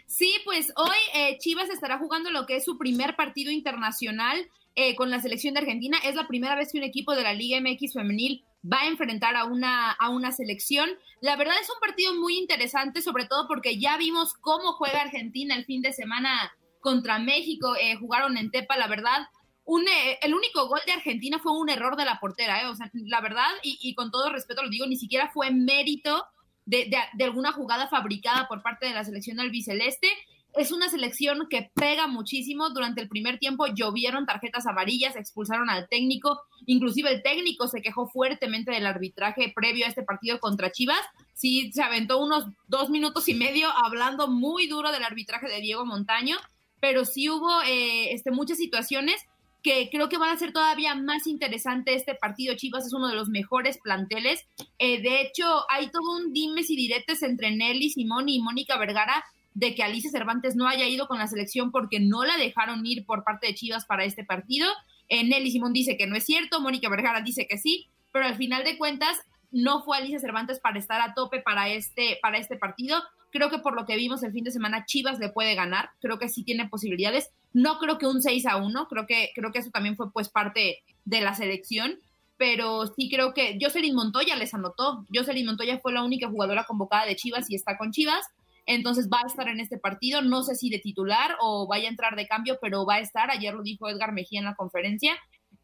[0.07, 4.95] Sí, pues hoy eh, Chivas estará jugando lo que es su primer partido internacional eh,
[4.95, 5.97] con la selección de Argentina.
[6.05, 9.35] Es la primera vez que un equipo de la Liga MX femenil va a enfrentar
[9.35, 10.89] a una, a una selección.
[11.19, 15.53] La verdad es un partido muy interesante, sobre todo porque ya vimos cómo juega Argentina
[15.53, 17.75] el fin de semana contra México.
[17.75, 19.27] Eh, jugaron en Tepa, la verdad.
[19.65, 22.75] Un, eh, el único gol de Argentina fue un error de la portera, eh, o
[22.75, 26.25] sea, la verdad, y, y con todo respeto lo digo, ni siquiera fue mérito
[26.65, 30.07] de, de, de, alguna jugada fabricada por parte de la selección albiceleste.
[30.55, 32.69] Es una selección que pega muchísimo.
[32.69, 36.41] Durante el primer tiempo llovieron tarjetas amarillas, expulsaron al técnico.
[36.67, 41.01] Inclusive el técnico se quejó fuertemente del arbitraje previo a este partido contra Chivas.
[41.33, 45.85] Sí, se aventó unos dos minutos y medio hablando muy duro del arbitraje de Diego
[45.85, 46.37] Montaño,
[46.79, 49.25] pero sí hubo eh, este, muchas situaciones
[49.63, 52.55] que creo que van a ser todavía más interesante este partido.
[52.55, 54.45] Chivas es uno de los mejores planteles.
[54.77, 59.23] Eh, de hecho, hay todo un dimes y diretes entre Nelly Simón y Mónica Vergara
[59.53, 63.05] de que Alicia Cervantes no haya ido con la selección porque no la dejaron ir
[63.05, 64.67] por parte de Chivas para este partido.
[65.07, 68.35] Eh, Nelly Simón dice que no es cierto, Mónica Vergara dice que sí, pero al
[68.35, 69.21] final de cuentas
[69.51, 73.01] no fue Alicia Cervantes para estar a tope para este, para este partido.
[73.33, 75.89] Creo que por lo que vimos el fin de semana, Chivas le puede ganar.
[75.99, 77.31] Creo que sí tiene posibilidades.
[77.51, 78.87] No creo que un 6 a 1.
[78.87, 81.99] Creo que, creo que eso también fue pues parte de la selección.
[82.37, 85.07] Pero sí creo que Jocelyn Montoya les anotó.
[85.11, 88.23] Jocelyn Montoya fue la única jugadora convocada de Chivas y está con Chivas.
[88.67, 90.21] Entonces va a estar en este partido.
[90.21, 93.31] No sé si de titular o vaya a entrar de cambio, pero va a estar.
[93.31, 95.15] Ayer lo dijo Edgar Mejía en la conferencia.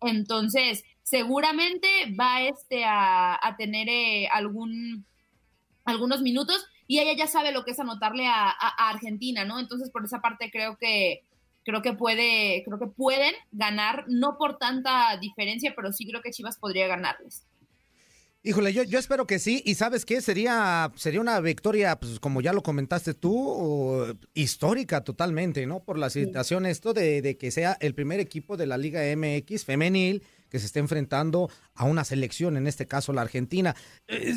[0.01, 1.87] Entonces, seguramente
[2.19, 5.05] va este a, a tener eh, algún,
[5.85, 9.59] algunos minutos y ella ya sabe lo que es anotarle a, a, a, Argentina, ¿no?
[9.59, 11.23] Entonces, por esa parte creo que
[11.63, 16.31] creo que puede, creo que pueden ganar, no por tanta diferencia, pero sí creo que
[16.31, 17.43] Chivas podría ganarles.
[18.41, 19.61] Híjole, yo, yo espero que sí.
[19.67, 20.19] ¿Y sabes qué?
[20.19, 25.83] Sería, sería una victoria, pues como ya lo comentaste tú, histórica totalmente, ¿no?
[25.83, 26.71] Por la situación sí.
[26.71, 30.65] esto de, de, que sea el primer equipo de la Liga MX femenil que se
[30.65, 33.75] esté enfrentando a una selección, en este caso la Argentina.
[34.07, 34.35] Eh,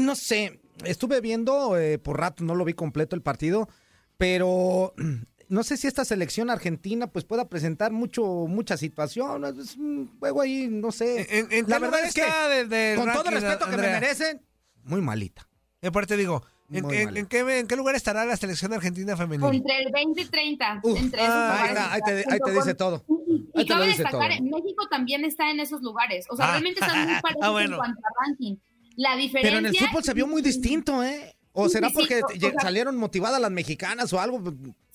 [0.00, 3.68] no sé, estuve viendo eh, por rato, no lo vi completo el partido,
[4.16, 4.94] pero
[5.48, 10.40] no sé si esta selección argentina pues pueda presentar mucho mucha situación es un juego
[10.40, 13.42] ahí no sé en, en la verdad es que de, de con ranking, todo el
[13.42, 13.82] respeto Andrea.
[13.82, 14.42] que me merecen
[14.84, 15.46] muy malita
[15.82, 19.46] y aparte digo ¿En, en, ¿en, qué, ¿En, qué, lugar estará la selección argentina femenina?
[19.46, 20.80] Entre el 20 y 30.
[20.82, 23.04] Uf, entre esos ah, ahí, está, ahí, te, ahí, te, dice todo.
[23.28, 24.42] Y, y cabe destacar, todo.
[24.42, 26.24] México también está en esos lugares.
[26.30, 26.50] O sea, ah.
[26.52, 27.74] realmente están muy parecidos ah, bueno.
[27.74, 28.56] en cuanto a ranking.
[28.96, 29.42] La diferencia.
[29.42, 31.34] Pero en el fútbol se vio muy distinto, ¿eh?
[31.52, 34.42] ¿O será porque sí, o sea, salieron motivadas las mexicanas o algo?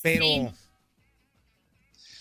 [0.01, 0.25] Pero.
[0.25, 0.47] Sí.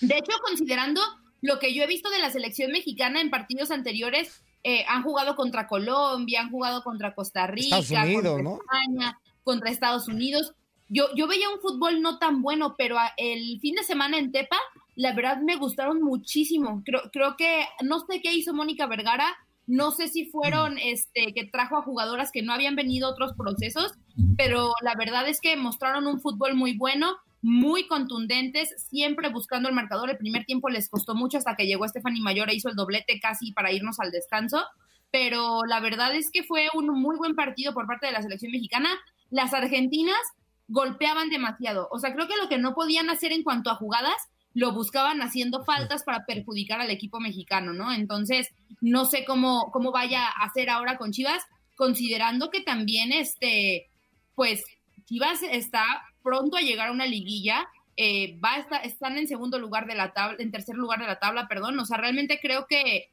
[0.00, 1.00] De hecho, considerando
[1.40, 5.36] lo que yo he visto de la selección mexicana en partidos anteriores, eh, han jugado
[5.36, 8.58] contra Colombia, han jugado contra Costa Rica, Unidos, contra ¿no?
[8.58, 10.52] España, contra Estados Unidos.
[10.88, 14.58] Yo, yo veía un fútbol no tan bueno, pero el fin de semana en Tepa,
[14.94, 16.82] la verdad me gustaron muchísimo.
[16.84, 19.36] Creo, creo que no sé qué hizo Mónica Vergara,
[19.66, 23.92] no sé si fueron este que trajo a jugadoras que no habían venido otros procesos,
[24.37, 29.74] pero la verdad es que mostraron un fútbol muy bueno muy contundentes, siempre buscando el
[29.74, 30.11] marcador.
[30.11, 33.20] El primer tiempo les costó mucho hasta que llegó Stephanie Mayor e hizo el doblete
[33.20, 34.64] casi para irnos al descanso.
[35.12, 38.50] Pero la verdad es que fue un muy buen partido por parte de la selección
[38.50, 38.90] mexicana.
[39.31, 40.18] Las argentinas
[40.66, 41.88] golpeaban demasiado.
[41.92, 44.16] O sea, creo que lo que no podían hacer en cuanto a jugadas,
[44.56, 47.92] lo buscaban haciendo faltas para perjudicar al equipo mexicano, ¿no?
[47.92, 48.48] Entonces,
[48.80, 51.42] no sé cómo, cómo vaya a hacer ahora con Chivas,
[51.74, 53.90] considerando que también, este,
[54.34, 54.64] pues,
[55.04, 55.84] Chivas está
[56.22, 59.94] pronto a llegar a una liguilla, eh, va a estar, están en segundo lugar de
[59.94, 63.10] la tabla, en tercer lugar de la tabla, perdón, o sea, realmente creo que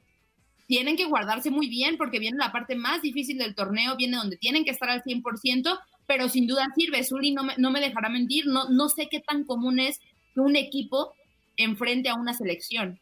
[0.68, 4.38] tienen que guardarse muy bien porque viene la parte más difícil del torneo, viene donde
[4.38, 5.78] tienen que estar al 100%,
[6.08, 9.20] pero sin duda sirve, Zuli no me, no me dejará mentir, no, no sé qué
[9.20, 10.00] tan común es
[10.34, 11.14] que un equipo
[11.58, 13.00] enfrente a una selección.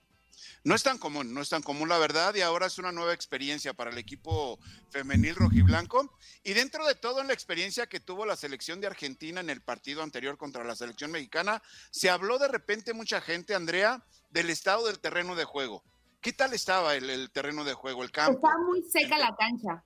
[0.64, 3.14] No es tan común, no es tan común la verdad y ahora es una nueva
[3.14, 4.60] experiencia para el equipo
[4.92, 9.40] femenil rojiblanco y dentro de todo en la experiencia que tuvo la selección de Argentina
[9.42, 14.04] en el partido anterior contra la selección mexicana, se habló de repente mucha gente, Andrea,
[14.30, 15.84] del estado del terreno de juego.
[16.22, 18.34] ¿Qué tal estaba el, el terreno de juego, el campo?
[18.34, 19.84] Estaba muy seca la cancha.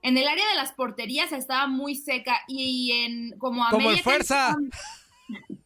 [0.00, 3.96] En el área de las porterías estaba muy seca y en como a Como el
[3.96, 4.54] media fuerza.
[4.54, 4.78] cancha-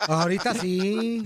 [0.00, 1.22] Ahorita sí.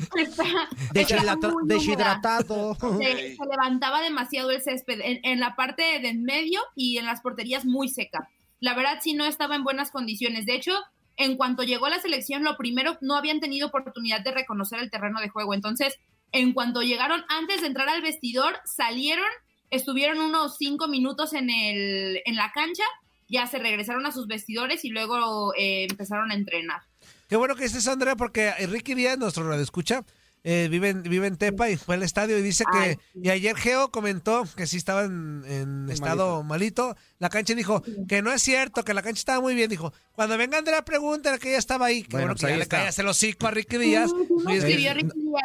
[0.93, 2.77] Deshidratado.
[2.99, 7.07] Se, se levantaba demasiado el césped en, en la parte de en medio y en
[7.07, 8.29] las porterías muy seca.
[8.61, 10.47] La verdad sí no estaba en buenas condiciones.
[10.47, 10.73] De hecho,
[11.17, 15.21] en cuanto llegó la selección, lo primero, no habían tenido oportunidad de reconocer el terreno
[15.21, 15.55] de juego.
[15.55, 15.99] Entonces,
[16.33, 19.29] en cuanto llegaron, antes de entrar al vestidor, salieron,
[19.71, 22.85] estuvieron unos cinco minutos en, el, en la cancha,
[23.29, 26.83] ya se regresaron a sus vestidores y luego eh, empezaron a entrenar.
[27.29, 30.05] Qué bueno que dices, Andrea, porque Enrique Díaz, nuestro radio escucha,
[30.49, 33.01] eh, vive, en, vive en Tepa y fue al estadio y dice que.
[33.21, 36.95] Y ayer Geo comentó que sí estaba en, en estado malito.
[37.19, 39.69] La cancha dijo que no es cierto, que la cancha estaba muy bien.
[39.69, 42.05] Dijo, cuando venga Andrea, pregúntale que ella estaba ahí.
[42.05, 44.13] Que Bueno, bueno, pues que ya le callas el hocico a Ricky Díaz.
[44.47, 44.97] Díaz.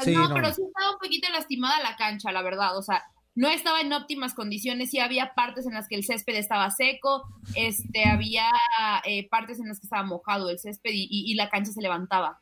[0.04, 0.36] sí, no, no.
[0.36, 2.78] pero sí estaba un poquito lastimada la cancha, la verdad.
[2.78, 3.04] O sea,
[3.36, 4.90] no estaba en óptimas condiciones.
[4.92, 7.24] Sí había partes en las que el césped estaba seco,
[7.56, 8.50] este, había
[9.06, 11.82] eh, partes en las que estaba mojado el césped y, y- y la cancha se
[11.82, 12.40] levantaba.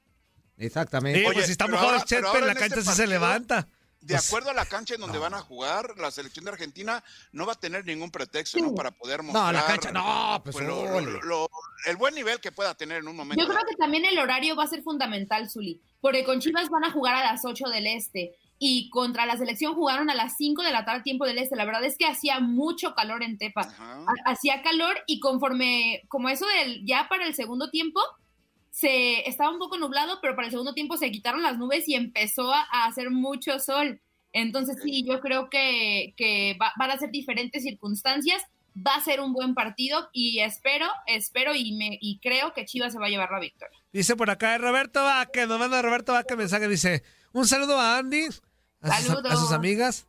[0.58, 1.20] Exactamente.
[1.20, 3.68] Sí, Oye, pues si está mojado ahora- el césped, la cancha este sí se levanta.
[4.02, 7.04] De Pues- acuerdo a la cancha en donde van a jugar, la selección de Argentina
[7.34, 8.74] no va a tener ningún pretexto ¿no?
[8.74, 11.02] para poder mostrar No, la cancha, no, pues, pues, lo- ole.
[11.12, 11.50] lo- lo-
[11.86, 13.44] el buen nivel que pueda tener en un momento.
[13.44, 16.86] Yo creo que también el horario va a ser fundamental, Zuli, porque con Chivas van
[16.86, 20.62] a jugar a las 8 del Este y contra la selección jugaron a las 5
[20.64, 21.56] de la tarde tiempo del Este.
[21.56, 23.62] La verdad es que hacía mucho calor en Tepa.
[23.62, 24.06] Ajá.
[24.26, 28.02] Hacía calor y conforme, como eso del, ya para el segundo tiempo,
[28.72, 31.96] se estaba un poco nublado, pero para el segundo tiempo se quitaron las nubes y
[31.96, 34.00] empezó a, a hacer mucho sol.
[34.32, 38.44] Entonces sí, yo creo que, que va- van a ser diferentes circunstancias.
[38.78, 42.94] Va a ser un buen partido y espero, espero y me y creo que Chivas
[42.94, 43.76] se va a llevar la victoria.
[43.92, 48.28] Dice por acá Roberto Vaque, nos manda Roberto Vaque mensaje, dice, un saludo a Andy,
[48.82, 49.32] a sus, Saludos.
[49.34, 50.08] a sus amigas.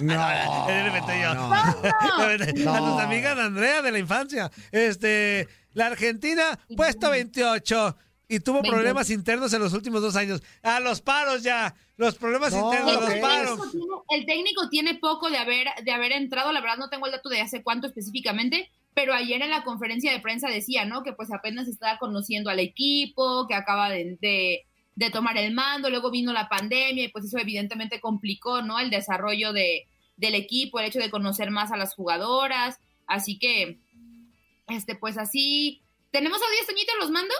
[0.00, 0.66] No.
[0.68, 1.34] Le inventé yo.
[1.34, 1.52] no.
[1.52, 2.98] A tus No.
[2.98, 4.50] amigas de Andrea de la infancia.
[4.72, 7.96] Este, la Argentina, puesto 28.
[8.30, 8.74] Y tuvo 28.
[8.76, 10.42] problemas internos en los últimos dos años.
[10.62, 11.74] A los paros ya.
[11.96, 13.58] Los problemas No, internos, los el, paros.
[13.58, 17.06] técnico tiene, el técnico tiene poco de haber, de haber entrado, la verdad no tengo
[17.06, 21.02] el dato de hace cuánto específicamente, pero ayer en la conferencia de prensa decía, ¿no?
[21.02, 24.66] Que pues apenas estaba conociendo al equipo, que acaba de, de-
[24.98, 28.80] de tomar el mando, luego vino la pandemia y pues eso evidentemente complicó, ¿no?
[28.80, 33.78] El desarrollo de, del equipo, el hecho de conocer más a las jugadoras, así que,
[34.66, 37.32] este, pues así, ¿tenemos audios, Toñito, los mando?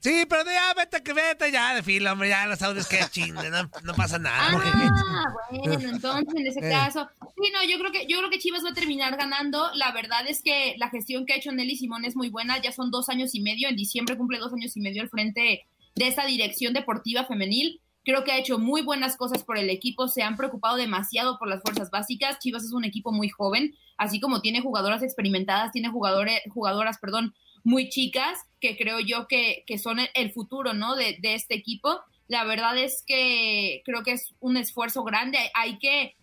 [0.00, 3.48] Sí, pero ya, vete, que vete, ya, de fila, hombre, ya, los audios que chingue,
[3.48, 4.48] no, no pasa nada.
[4.48, 6.70] Ah, bueno, entonces en ese Eh.
[6.70, 9.70] caso, sí, no, yo creo que yo creo que Chivas va a terminar ganando.
[9.74, 12.60] La verdad es que la gestión que ha hecho Nelly Simón es muy buena.
[12.60, 13.68] Ya son dos años y medio.
[13.68, 15.66] En diciembre cumple dos años y medio al frente
[15.98, 17.80] de esta dirección deportiva femenil.
[18.04, 20.08] Creo que ha hecho muy buenas cosas por el equipo.
[20.08, 22.38] Se han preocupado demasiado por las fuerzas básicas.
[22.38, 27.34] Chivas es un equipo muy joven, así como tiene jugadoras experimentadas, tiene jugadores, jugadoras, perdón,
[27.64, 30.94] muy chicas, que creo yo que, que son el- futuro, ¿no?
[30.96, 32.00] De, de este equipo.
[32.28, 35.38] La verdad es que creo que es un esfuerzo grande.
[35.38, 36.14] Hay, hay que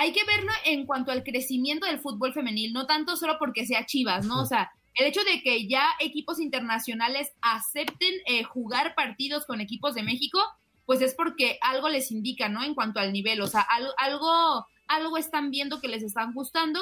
[0.00, 3.84] hay que verlo en cuanto al crecimiento del fútbol femenil, no tanto solo porque sea
[3.84, 4.40] Chivas, ¿no?
[4.42, 9.94] O sea, el hecho de que ya equipos internacionales acepten eh, jugar partidos con equipos
[9.94, 10.38] de México,
[10.86, 12.62] pues es porque algo les indica, ¿no?
[12.64, 16.80] En cuanto al nivel, o sea, algo, algo, están viendo que les están gustando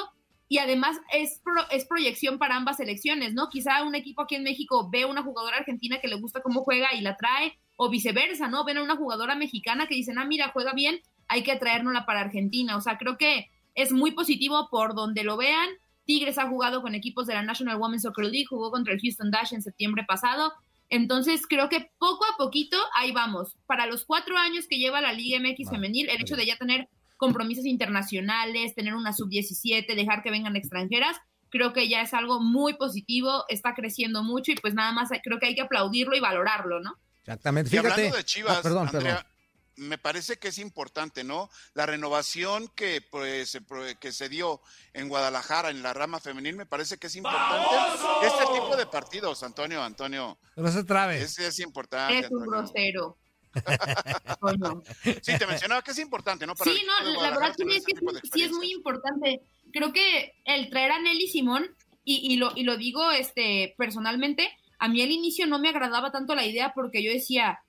[0.49, 3.49] y además es, pro- es proyección para ambas selecciones, ¿no?
[3.49, 6.63] Quizá un equipo aquí en México ve a una jugadora argentina que le gusta cómo
[6.63, 8.63] juega y la trae, o viceversa, ¿no?
[8.65, 12.21] Ven a una jugadora mexicana que dicen, ah, mira, juega bien, hay que traérnosla para
[12.21, 12.75] Argentina.
[12.75, 15.69] O sea, creo que es muy positivo por donde lo vean.
[16.07, 19.29] Tigres ha jugado con equipos de la National Women's Soccer League, jugó contra el Houston
[19.29, 20.53] Dash en septiembre pasado.
[20.89, 23.57] Entonces, creo que poco a poquito ahí vamos.
[23.67, 26.87] Para los cuatro años que lleva la Liga MX femenil, el hecho de ya tener
[27.17, 31.17] compromisos internacionales, tener una sub-17, dejar que vengan extranjeras,
[31.49, 35.39] creo que ya es algo muy positivo, está creciendo mucho y pues nada más creo
[35.39, 36.95] que hay que aplaudirlo y valorarlo, ¿no?
[37.21, 37.67] Exactamente.
[37.69, 37.91] Y Fíjate.
[37.91, 39.31] hablando de Chivas, Ah, perdón, Andrea, perdón.
[39.77, 41.49] Me parece que es importante, ¿no?
[41.73, 43.61] La renovación que, pues, se,
[43.99, 44.61] que se dio
[44.93, 47.75] en Guadalajara en la rama femenil me parece que es importante.
[48.23, 50.37] Este tipo de partidos, Antonio, Antonio.
[50.55, 51.21] No se trabe.
[51.21, 52.19] Es, es importante.
[52.19, 52.61] Es un Antonio.
[52.61, 53.17] grosero.
[55.23, 56.53] Sí, te mencionaba que es importante, ¿no?
[56.55, 57.95] sí, no, la verdad es que
[58.31, 59.41] sí es muy importante.
[59.71, 64.49] Creo que el traer a Nelly Simón, y, y, lo, y lo digo este, personalmente,
[64.79, 67.59] a mí al inicio no me agradaba tanto la idea porque yo decía,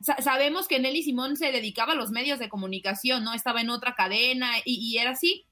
[0.00, 3.34] sa- sabemos que Nelly Simón se dedicaba a los medios de comunicación, ¿no?
[3.34, 5.44] Estaba en otra cadena y, era así.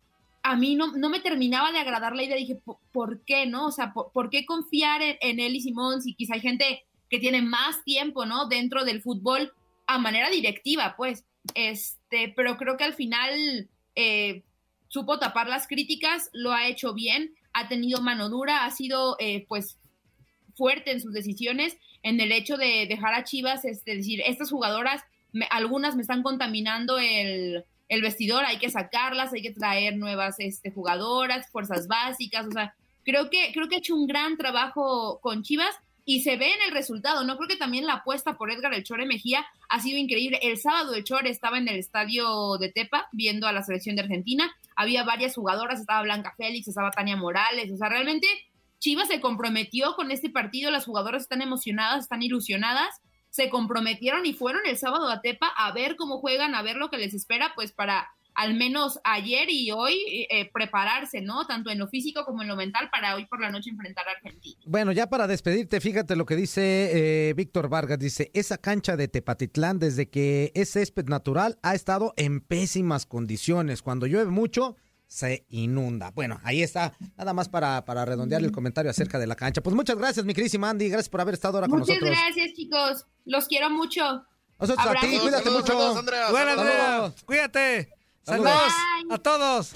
[0.43, 2.37] A mí no, me terminaba de agradar la idea.
[2.37, 3.67] Dije, "¿Por- ¿por qué, no?
[3.67, 7.19] O sea, ¿por, por qué confiar en, en Nelly Simón si quizá hay gente que
[7.19, 8.47] tiene más tiempo, ¿no?
[8.49, 9.53] Dentro del fútbol
[9.87, 11.25] a manera directiva, pues.
[11.55, 14.43] Este, pero creo que al final eh,
[14.89, 19.45] supo tapar las críticas, lo ha hecho bien, ha tenido mano dura, ha sido, eh,
[19.49, 19.77] pues,
[20.55, 25.03] fuerte en sus decisiones, en el hecho de dejar a Chivas, este, decir, estas jugadoras,
[25.51, 30.71] algunas me están contaminando el, el vestidor, hay que sacarlas, hay que traer nuevas este,
[30.71, 35.43] jugadoras, fuerzas básicas, o sea, creo que, creo que ha hecho un gran trabajo con
[35.43, 37.37] Chivas y se ve en el resultado, ¿no?
[37.37, 40.41] Creo que también la apuesta por Edgar El Chore Mejía ha sido increíble.
[40.43, 44.03] El sábado El Chore estaba en el estadio de Tepa viendo a la selección de
[44.03, 48.27] Argentina, había varias jugadoras, estaba Blanca Félix, estaba Tania Morales, o sea, realmente
[48.83, 54.33] Chivas se comprometió con este partido, las jugadoras están emocionadas, están ilusionadas, se comprometieron y
[54.33, 57.53] fueron el sábado a Tepa a ver cómo juegan, a ver lo que les espera,
[57.55, 61.47] pues para al menos ayer y hoy eh, prepararse, ¿no?
[61.47, 64.13] Tanto en lo físico como en lo mental para hoy por la noche enfrentar a
[64.13, 64.61] Argentina.
[64.67, 68.01] Bueno, ya para despedirte, fíjate lo que dice eh, Víctor Vargas.
[68.01, 73.81] Dice, esa cancha de Tepatitlán, desde que es césped natural, ha estado en pésimas condiciones.
[73.81, 74.77] Cuando llueve mucho,
[75.13, 76.11] se inunda.
[76.11, 76.95] Bueno, ahí está.
[77.19, 79.61] Nada más para, para redondear el comentario acerca de la cancha.
[79.63, 80.89] Pues muchas gracias, mi querísima Andy.
[80.89, 82.19] Gracias por haber estado ahora con Muchas nosotros.
[82.19, 83.07] gracias, chicos.
[83.27, 84.25] Los quiero mucho.
[84.59, 85.21] Nosotros a ti, Abrazos.
[85.21, 85.73] cuídate Saludos, mucho.
[85.73, 86.31] saludos, Andrea.
[86.31, 86.71] Bueno, Saludos.
[86.81, 87.89] Andrea, cuídate.
[88.25, 88.53] Saludos.
[89.05, 89.15] Bye.
[89.15, 89.73] a todos.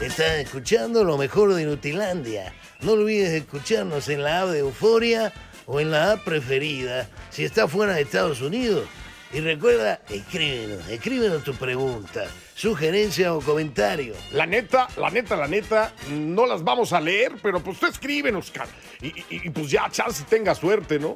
[0.00, 2.54] Estás escuchando lo mejor de Nutilandia.
[2.80, 5.32] No olvides escucharnos en la app de Euforia
[5.66, 8.86] o en la app preferida si estás fuera de Estados Unidos.
[9.32, 14.14] Y recuerda, escríbenos, escríbenos tu pregunta, sugerencia o comentario.
[14.32, 18.46] La neta, la neta, la neta, no las vamos a leer, pero pues tú escríbenos,
[18.46, 18.68] Oscar.
[19.02, 21.14] Y, y- y, pues ya, chance tenga suerte, ¿no?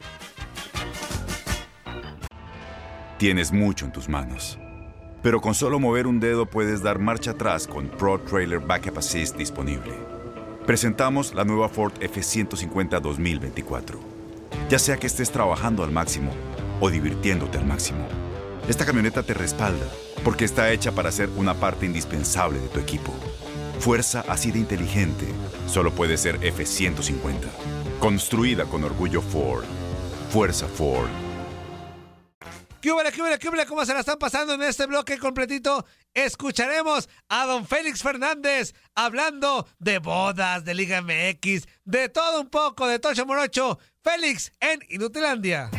[3.18, 4.58] Tienes mucho en tus manos.
[5.22, 9.36] Pero con solo mover un dedo puedes dar marcha atrás con Pro Trailer Backup Assist
[9.36, 9.92] disponible.
[10.66, 13.98] Presentamos la nueva Ford F150 2024.
[14.68, 16.30] Ya sea que estés trabajando al máximo
[16.80, 18.06] o divirtiéndote al máximo,
[18.68, 19.86] esta camioneta te respalda
[20.28, 23.14] porque está hecha para ser una parte indispensable de tu equipo.
[23.80, 25.24] Fuerza así de inteligente
[25.66, 27.48] solo puede ser F150.
[27.98, 29.64] Construida con orgullo Ford.
[30.30, 31.08] Fuerza Ford.
[32.82, 33.66] ¿Qué hubo, qué hubo, qué hubo?
[33.66, 35.86] ¿Cómo se la están pasando en este bloque completito?
[36.12, 42.86] Escucharemos a don Félix Fernández hablando de bodas, de Liga MX, de todo un poco,
[42.86, 43.78] de Tocho Morocho.
[44.04, 45.70] Félix en Inutilandia.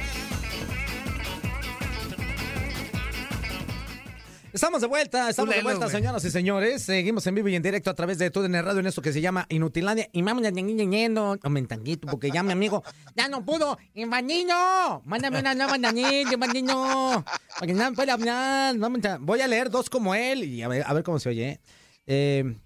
[4.52, 5.96] Estamos de vuelta, estamos de vuelta, güey.
[5.96, 6.82] señoras y señores.
[6.82, 9.02] Seguimos en vivo y en directo a través de todo en el radio en esto
[9.02, 10.10] que se llama Inutilandia.
[10.12, 12.84] Y vamos ñañiñendo, aumentanguito, porque ya mi amigo
[13.16, 13.78] ya no pudo.
[13.94, 15.04] ¡Invanino!
[15.06, 17.24] Mándame una nueva ñañito, Invanino.
[17.60, 18.76] Porque no puede hablar.
[19.20, 21.60] Voy a leer dos como él y a ver, a ver cómo se oye.
[22.08, 22.58] Eh,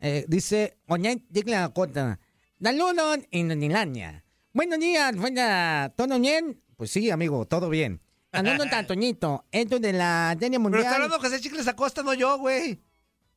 [0.00, 2.20] eh, dice, Oñay, dígale a Cota.
[3.30, 4.24] Inutilandia.
[4.52, 5.90] Buenos días, buena.
[5.96, 6.60] ¿Todo bien?
[6.76, 8.02] Pues sí, amigo, todo bien.
[8.32, 10.84] Hablando tantoñito, esto de la Pero mundial.
[10.84, 12.80] está hablando José Chicles Acosta, no yo, güey.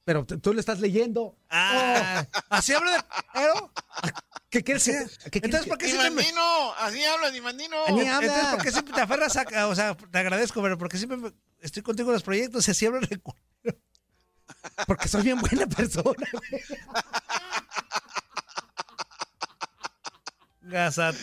[0.06, 1.38] Pero tú lo estás leyendo.
[1.50, 2.98] Ah, así hablo de.
[3.34, 3.72] ¿Pero?
[4.50, 4.84] ¿Qué quieres
[5.32, 6.22] quieres Entonces, ¿por qué siempre me...
[6.78, 7.78] Así habla, Dimandino.
[7.90, 8.52] Ni Entonces, habla.
[8.52, 9.68] ¿por qué siempre te aferras a...
[9.68, 12.86] O sea, te agradezco, pero porque siempre me- estoy contigo en los proyectos y así
[12.86, 13.18] hablo de...
[13.18, 13.34] cu-
[14.86, 16.28] Porque soy bien buena persona.
[20.64, 21.18] Gasato.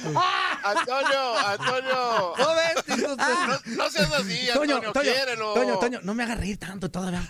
[0.62, 2.34] Antonio, Antonio.
[2.38, 2.96] ¿No ves?
[2.96, 5.54] Digo, No, no seas así, Antonio, Toño, quiérelo.
[5.54, 7.22] Toño, Toño, no me hagas reír tanto todavía.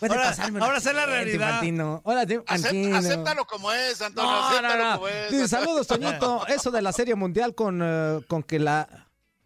[0.00, 0.60] Puede Ahora- pasarme.
[0.64, 1.48] ahora sé la realidad.
[1.48, 2.00] Infantino.
[2.04, 4.94] Hola, Tim- acéptalo como es, Antonio, No, no, acéptalo no.
[4.94, 5.30] como es.
[5.30, 6.46] Dice, saludos, Toñito.
[6.48, 8.88] Eso de la Serie Mundial con, eh, con que la...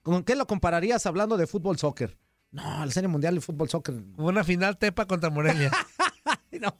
[0.03, 2.17] ¿Con qué lo compararías hablando de fútbol soccer?
[2.53, 3.95] No, la Serie Mundial de fútbol soccer.
[4.17, 5.71] Una final Tepa contra Morelia.
[6.53, 6.77] No.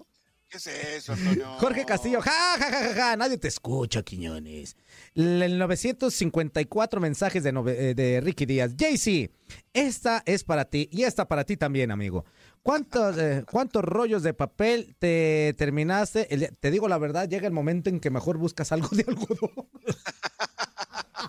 [0.51, 1.47] ¿Qué es eso, Antonio?
[1.61, 4.77] Jorge Castillo, ja, ja, ja, ja, ja, nadie te escucha, Quiñones.
[5.15, 8.73] El 954 mensajes de, nove- eh, de Ricky Díaz.
[8.77, 9.31] JC,
[9.73, 12.25] esta es para ti y esta para ti también, amigo.
[12.65, 16.25] ¿Cuántos, eh, ¿Cuántos rollos de papel te terminaste?
[16.59, 19.69] Te digo la verdad, llega el momento en que mejor buscas algo de algodón.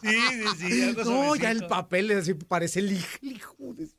[0.02, 0.10] Sí,
[0.58, 0.84] sí, sí.
[0.84, 3.00] algo No, ya el papel es así, parece de-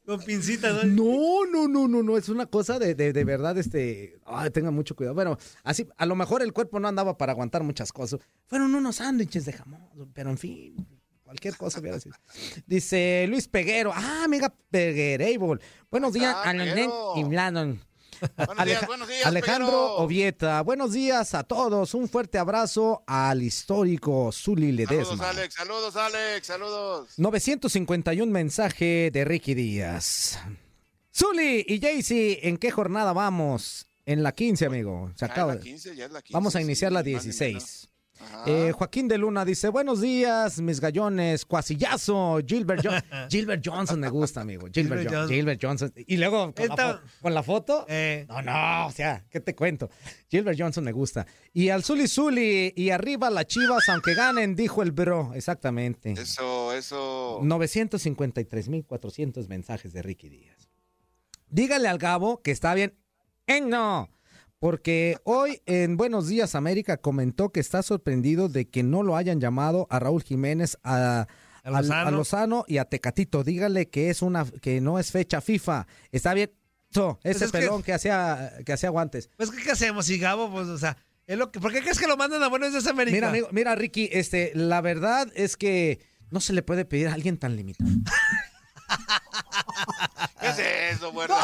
[0.07, 0.85] Con pincita, ¿no?
[0.85, 4.75] No, no, no, no, no, es una cosa de, de, de verdad, este, ay, tengan
[4.75, 5.15] mucho cuidado.
[5.15, 8.21] Bueno, así, a lo mejor el cuerpo no andaba para aguantar muchas cosas.
[8.47, 9.81] Fueron unos sándwiches de jamón,
[10.15, 10.87] pero en fin,
[11.23, 12.15] cualquier cosa hubiera sido.
[12.67, 15.63] Dice Luis Peguero, ah, amiga Peguerable.
[15.91, 17.81] Buenos días, Alain y Blanon.
[18.47, 19.97] Buenos días, buenos días, Alejandro Peguero.
[19.97, 21.95] Ovieta, buenos días a todos.
[21.95, 25.29] Un fuerte abrazo al histórico Zuli Saludos, Ledesma.
[25.31, 25.55] Alex.
[25.55, 26.47] Saludos, Alex.
[26.47, 27.09] Saludos.
[27.17, 30.39] 951 mensaje de Ricky Díaz.
[31.15, 33.87] Zuli y Jaycee, ¿en qué jornada vamos?
[34.07, 35.13] En la 15, amigo.
[35.15, 35.55] Se acaba.
[35.55, 37.89] la 15, ya es la 15, Vamos a iniciar sí, la ni más ni 16.
[38.47, 42.91] Eh, Joaquín de Luna dice, buenos días, mis gallones, cuasillazo, Gilbert, Jo-
[43.31, 45.35] Gilbert Johnson me gusta, amigo, Gilbert, Gilbert Jo- Johnson.
[45.37, 45.93] Gilbert Johnson.
[46.07, 49.41] Y luego con la, Esta- fo- con la foto, Eh, no, no, o sea, ¿qué
[49.41, 49.91] te cuento?
[50.29, 51.27] Gilbert Johnson me gusta.
[51.53, 56.13] Y al Zuli Zuli, y arriba las chivas, aunque ganen, dijo el bro, exactamente.
[56.13, 57.41] Eso, eso.
[57.43, 60.69] 953.400 mensajes de Ricky Díaz.
[61.49, 62.95] Dígale al Gabo que está bien.
[63.47, 64.09] ¡En no!
[64.63, 69.41] Porque hoy en Buenos Días América comentó que está sorprendido de que no lo hayan
[69.41, 71.27] llamado a Raúl Jiménez, a,
[71.65, 72.09] A Lozano.
[72.09, 73.43] a Lozano y a Tecatito.
[73.43, 75.89] Dígale que es una que no es fecha FIFA.
[76.13, 76.53] Está bien.
[76.93, 79.31] So, ese Pues es que- pelón que, hacía que hacía guantes.
[79.37, 80.09] pues, ¿qué, qué hacemos?
[80.11, 80.97] Y Gabo, pues, o sea,
[81.27, 83.17] es lo que, ¿por qué crees que lo mandan a Buenos Días América?
[83.17, 85.99] Mira, amigo, mira, Ricky, este, la verdad es que
[86.31, 87.91] no se le puede pedir a alguien tan limitado.
[90.41, 91.35] ¿Qué es eso, bueno?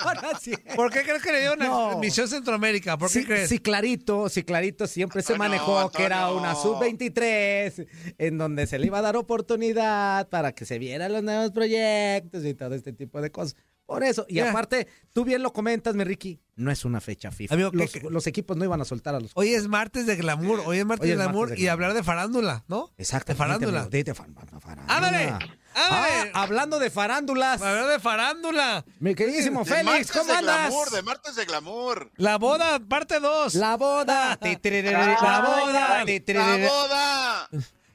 [0.00, 0.52] Ahora sí.
[0.76, 1.98] ¿Por qué crees que le dieron No.
[1.98, 2.96] Misión Centroamérica?
[2.96, 3.48] ¿Por qué sí, crees?
[3.48, 7.86] sí, clarito, sí, clarito, siempre se Antonio, manejó que era una sub-23,
[8.18, 12.44] en donde se le iba a dar oportunidad para que se vieran los nuevos proyectos
[12.44, 13.56] y todo este tipo de cosas.
[13.84, 17.54] Por eso, y aparte, tú bien lo comentas, mi Ricky, no es una fecha FIFA.
[17.54, 19.30] Amigo, ¿qué- los, equipos no iban a soltar a los...
[19.34, 21.94] Hoy es martes de glamour, hoy es martes Hoy de martes glamour de y hablar
[21.94, 22.90] de farándula, ¿no?
[22.98, 23.30] Exacto.
[23.32, 23.86] de farándula.
[23.88, 24.26] De, de fa-
[24.60, 24.84] farándula.
[24.88, 25.34] ¡Ándale!
[25.78, 28.84] Ah, hablando de farándulas, Hablar de farándula.
[28.98, 30.56] mi queridísimo De Félix, martes ¿cómo de andas?
[30.68, 32.10] glamour, de martes de glamour.
[32.16, 33.54] La boda, parte 2.
[33.56, 34.38] La boda.
[34.40, 36.04] La boda.
[36.04, 37.48] ¡La boda!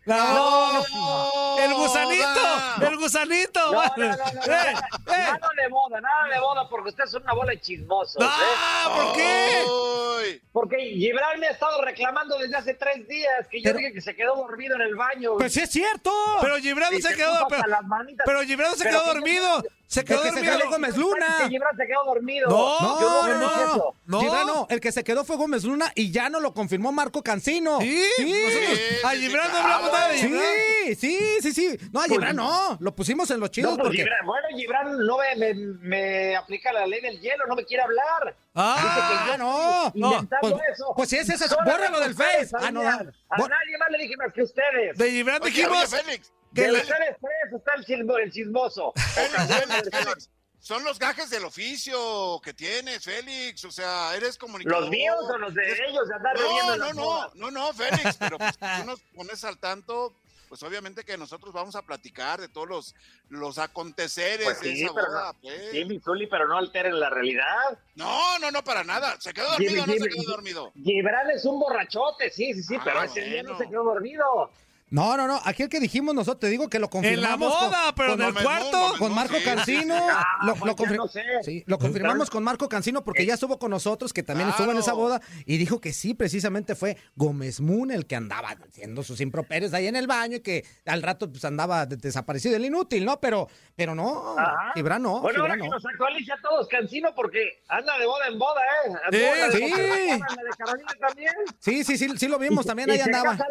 [0.05, 0.83] La ¡La boda.
[0.91, 1.63] boda!
[1.65, 3.71] El gusanito, el gusanito.
[3.71, 4.73] No, no, no, no, no, Eh,
[5.05, 5.17] no, eh.
[5.17, 8.27] nada de boda, nada de boda, porque ustedes son una bola de chismosos, ¿eh?
[8.27, 10.41] Ah, ¿por qué?
[10.51, 14.01] Porque Gibran me ha estado reclamando desde hace tres días que yo Pero- dije que
[14.01, 15.35] se quedó dormido en el baño.
[15.37, 16.11] Pues sí es cierto.
[16.41, 18.23] Pero Gibran se se quedó, pero, hasta las manitas.
[18.25, 19.63] pero Gibran se Pero quedó que- dormido.
[19.91, 20.53] Se quedó que se dormido.
[20.57, 21.25] jaló Gómez Luna.
[21.43, 22.49] Que Gibran se quedó dormido.
[22.49, 23.95] No, no, No, no, eso.
[24.05, 24.19] no.
[24.21, 27.21] Gibran no, el que se quedó fue Gómez Luna y ya no lo confirmó Marco
[27.21, 27.81] Cancino.
[27.81, 30.41] Sí, nosotros- Sí, a sí, Gibran sí, no hablamos nada de Gibran.
[30.87, 31.77] Sí, sí, sí, sí.
[31.91, 35.05] No, a Gibran no, lo pusimos en los chidos No, pues porque Gibran- bueno, Gibran
[35.05, 38.33] no me, me, me aplica la ley del hielo, no me quiere hablar.
[38.55, 38.77] Ah,
[39.25, 40.93] Dice que no, inventando pues, eso.
[40.95, 42.51] pues si ese es Solamente bórralo del Face.
[42.57, 42.81] Ah, no.
[42.81, 42.97] A
[43.37, 44.97] Bor- nadie más le dije más que ustedes.
[44.97, 46.31] de Gibran dijimos oye, Félix.
[46.53, 48.93] Que de le- ustedes tres está el, chismo- el chismoso.
[48.95, 50.29] Félix.
[50.59, 53.65] Son los gajes del oficio que tienes, Félix.
[53.65, 54.81] O sea, eres comunicador.
[54.81, 58.17] ¿Los míos o los de Es- ellos de andar No, no, no, no, no, Félix.
[58.17, 60.13] Pero pues, tú nos pones al tanto,
[60.49, 62.95] pues obviamente que nosotros vamos a platicar de todos los,
[63.29, 65.87] los aconteceres Pues de sí, esa pero boda, no, pues.
[65.87, 67.79] mi Zuli, pero no alteren la realidad.
[67.95, 69.19] No, no, no, para nada.
[69.19, 70.71] ¿Se quedó dormido o no se quedó dormido?
[70.75, 74.51] Gibran es un borrachote, sí, sí, sí, Ah, pero ese día no se quedó dormido.
[74.91, 75.39] No, no, no.
[75.45, 77.55] Aquí el que dijimos nosotros, te digo que lo en la confirmamos.
[77.55, 78.93] con- boda, pero con, en el Gómez cuarto.
[78.99, 79.95] Con Marco sí, Cancino.
[79.97, 81.23] Ah, lo, pues lo ya confir- no sé.
[81.43, 84.77] sí, lo confirmamos con Marco Cancino porque ya estuvo con nosotros, que también estuvo en
[84.77, 89.21] esa boda, y dijo que sí, precisamente fue Gómez Moon el que andaba haciendo sus
[89.21, 93.05] improperios ahí en el baño y que al rato pues andaba de- desaparecido, el inútil,
[93.05, 93.19] ¿no?
[93.21, 94.71] Pero, pero no, Ajá.
[94.75, 95.69] Gibran no, Bueno, ahora que no.
[95.69, 98.91] nos actualice a todos Cancino porque anda de boda en boda, ¿eh?
[99.11, 99.61] Sí, Boda de sí.
[99.71, 101.33] boda, la de Carolina también.
[101.59, 103.37] Sí, sí, sí, sí lo vimos, también Y ahí se andaba.
[103.37, 103.45] Casa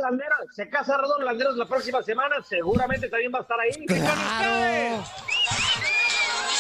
[0.55, 3.87] se casa Rodolfo Landeros la próxima semana, seguramente también va a estar ahí.
[3.87, 5.05] Claro.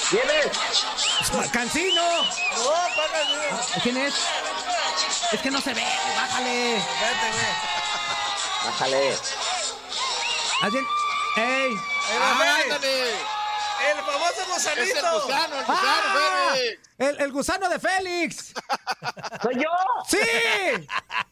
[0.08, 1.50] ¿Quién es?
[1.50, 2.02] Cancino.
[3.82, 4.14] ¿Quién es?
[5.32, 6.76] Es que no se ve, bájale.
[8.64, 9.16] Bájale.
[10.62, 10.86] ¿Alguien?
[11.36, 11.74] ¡Ey!
[12.20, 13.39] ¡Ah, ándale!
[13.88, 15.22] El famoso Es el gusanito.
[15.22, 16.52] gusano, el gusano, ¡Ah!
[16.54, 16.80] Félix.
[16.98, 18.52] El, el gusano de Félix.
[19.42, 19.70] ¡Soy yo!
[20.06, 20.18] ¡Sí!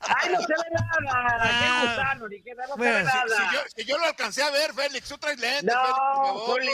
[0.01, 1.42] ¡Ay, no se ve nada!
[1.42, 2.55] ¡Qué gusano, ni qué!
[2.55, 3.24] No se ve Bueno, nada!
[3.26, 6.24] Si yo, si yo lo alcancé a ver, Félix, tú traes lentes, Félix, por ¡No,
[6.24, 6.46] favor.
[6.61, 6.70] Juli!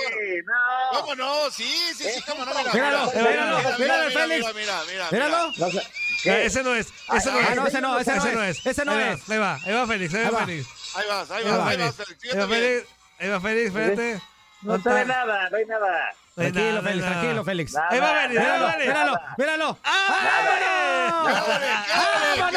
[0.46, 1.00] ¡No!
[1.00, 1.50] ¿Cómo no?
[1.50, 2.52] Sí, sí, sí, cómo no.
[2.54, 4.54] Míralo, mira, míralo, mira, míralo, mira, Félix.
[4.54, 5.08] Mira, mira, mira.
[5.10, 5.52] Míralo.
[5.56, 5.82] No sé.
[6.26, 7.50] Ah, ese no es, ese no Ay, es.
[7.50, 8.64] Ah, no, ese no, ese no es.
[8.66, 9.28] Ese no es.
[9.28, 10.46] Ahí va, ahí va Félix, ahí va.
[10.46, 10.68] Félix.
[10.94, 11.94] Ahí vas, ahí vas, va ahí vas.
[11.96, 14.22] Félix, ahí va Félix, espérate.
[14.64, 16.10] No se ve nada, no hay nada.
[16.34, 17.12] Tranquilo, Félix, nada.
[17.12, 17.74] tranquilo, Félix.
[17.74, 19.78] Nada, Ahí va Félix, ahí Míralo, míralo, míralo.
[19.84, 20.54] ¡Cállate,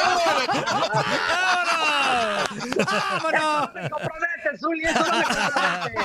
[0.08, 0.48] cállate,
[2.86, 3.74] ¡Vámonos!
[3.74, 5.96] No me compromete, Zuli, eso no me compromete.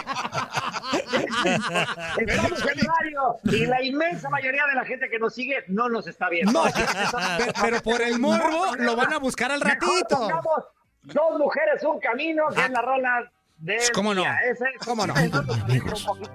[2.19, 6.07] Estamos en radio y la inmensa mayoría de la gente que nos sigue no nos
[6.07, 6.53] está viendo.
[6.53, 6.65] No,
[7.39, 10.29] pero, pero por el morbo lo van a buscar al ratito.
[11.05, 13.31] Dos mujeres, un camino, que es la rola
[13.63, 13.79] de.
[13.95, 14.23] ¿Cómo no?
[14.23, 15.15] Ese es- ¿Cómo no?
[15.15, 15.31] más,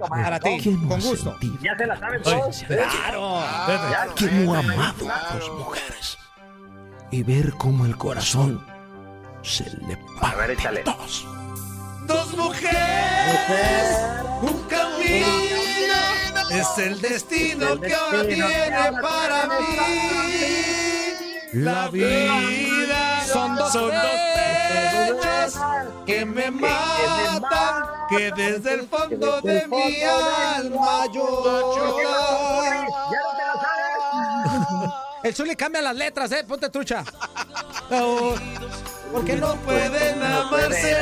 [0.09, 0.43] Para ¿no?
[0.43, 1.37] ti, con gusto.
[1.61, 2.63] Ya se la saben todos.
[2.67, 3.43] Claro.
[3.91, 6.17] Ya que no ha amado a dos mujeres
[7.11, 8.65] y ver cómo el corazón
[9.43, 10.83] se le A ver, échale.
[10.83, 11.25] dos.
[12.07, 13.97] Dos mujeres,
[14.41, 15.27] un camino,
[16.51, 19.77] es el destino que ahora tiene para mí.
[21.53, 23.73] La vida son dos,
[26.05, 32.87] que me matan, que desde el fondo de mi alma sabes.
[35.23, 36.43] El Zuli cambia las letras, ¿eh?
[36.47, 37.03] Ponte trucha.
[39.11, 40.95] Porque no pueden amarse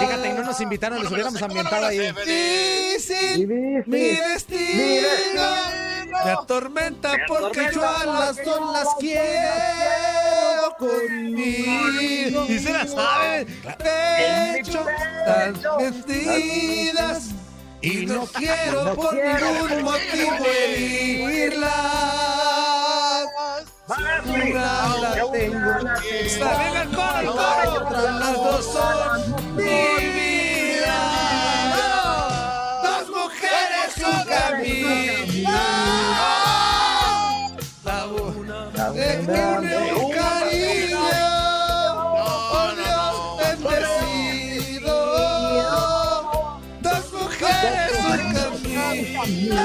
[0.00, 1.98] Fíjate, y no nos invitaron, les hubiéramos ambientado ahí.
[1.98, 3.46] Difícil
[3.86, 12.46] mi destino me atormenta porque yo a las dos las quiero conmigo.
[12.48, 13.46] Y se las saben,
[13.78, 14.84] pecho,
[15.26, 17.28] tan mentidas.
[17.80, 21.68] Y no quiero por ningún motivo herirlas.
[23.88, 25.94] Una la tengo, venga
[26.94, 29.62] coro, el coro, otras las dos son mi
[30.12, 30.98] vida.
[32.82, 34.87] Dos mujeres, un camino.
[39.32, 40.98] Un cariño.
[42.50, 43.16] Oh Dios
[43.60, 44.94] bendecido.
[46.80, 49.62] Dos mujeres, un camino.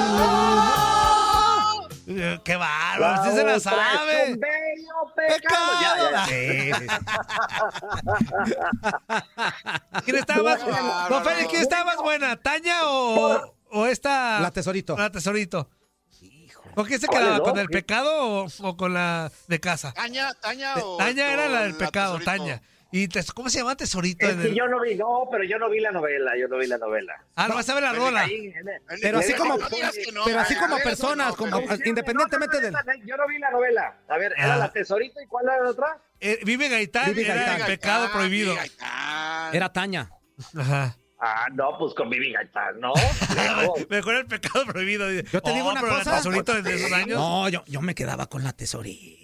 [2.43, 3.23] ¡Qué bárbaro!
[3.23, 4.37] ¡Sí se la sabe!
[5.15, 5.71] pecado.
[5.81, 6.91] Ya, ya, ya.
[10.05, 11.07] ¿Quién estaba más buena?
[11.09, 12.35] Don Félix, ¿quién estaba más buena?
[12.37, 14.39] ¿Taña o, o esta?
[14.39, 14.97] La tesorito.
[14.97, 15.69] La tesorito.
[16.75, 17.39] ¿Con qué se ¿Cuál quedaba?
[17.43, 19.91] ¿Con el pecado o, o con la de casa?
[19.93, 20.97] Taña, Taña o.
[20.97, 22.19] Taña era la del pecado?
[22.19, 22.61] Taña.
[22.95, 24.23] ¿Y tes- cómo se llama tesorito?
[24.27, 26.47] Es en que el- yo no vi, no, pero yo no vi la novela, yo
[26.47, 27.25] no vi la novela.
[27.35, 28.21] Ah, no vas a ver la Pero rola.
[28.21, 30.25] Ahí, en el- Pero así como, no no.
[30.25, 32.71] pero así como ver, personas, no, como pero- independientemente del.
[33.03, 33.95] Yo no vi la novela.
[34.07, 34.57] A ver, era Ah.
[34.57, 35.97] la tesorito y cuál era la otra?
[36.19, 37.65] Eh, Vive Gaitán Vive era Gaitán.
[37.67, 38.53] pecado prohibido.
[38.55, 39.55] Gaitán.
[39.55, 40.09] Era Taña.
[40.55, 40.95] Ajá.
[41.25, 42.91] Ah, no, pues con Vivi Gaitán, ¿no?
[43.89, 44.15] Mejor.
[44.15, 45.09] El pecado prohibido.
[45.09, 46.21] Yo te digo una cosa.
[46.21, 47.17] Desde esos años.
[47.17, 49.22] No, yo, yo me quedaba con la tesorito.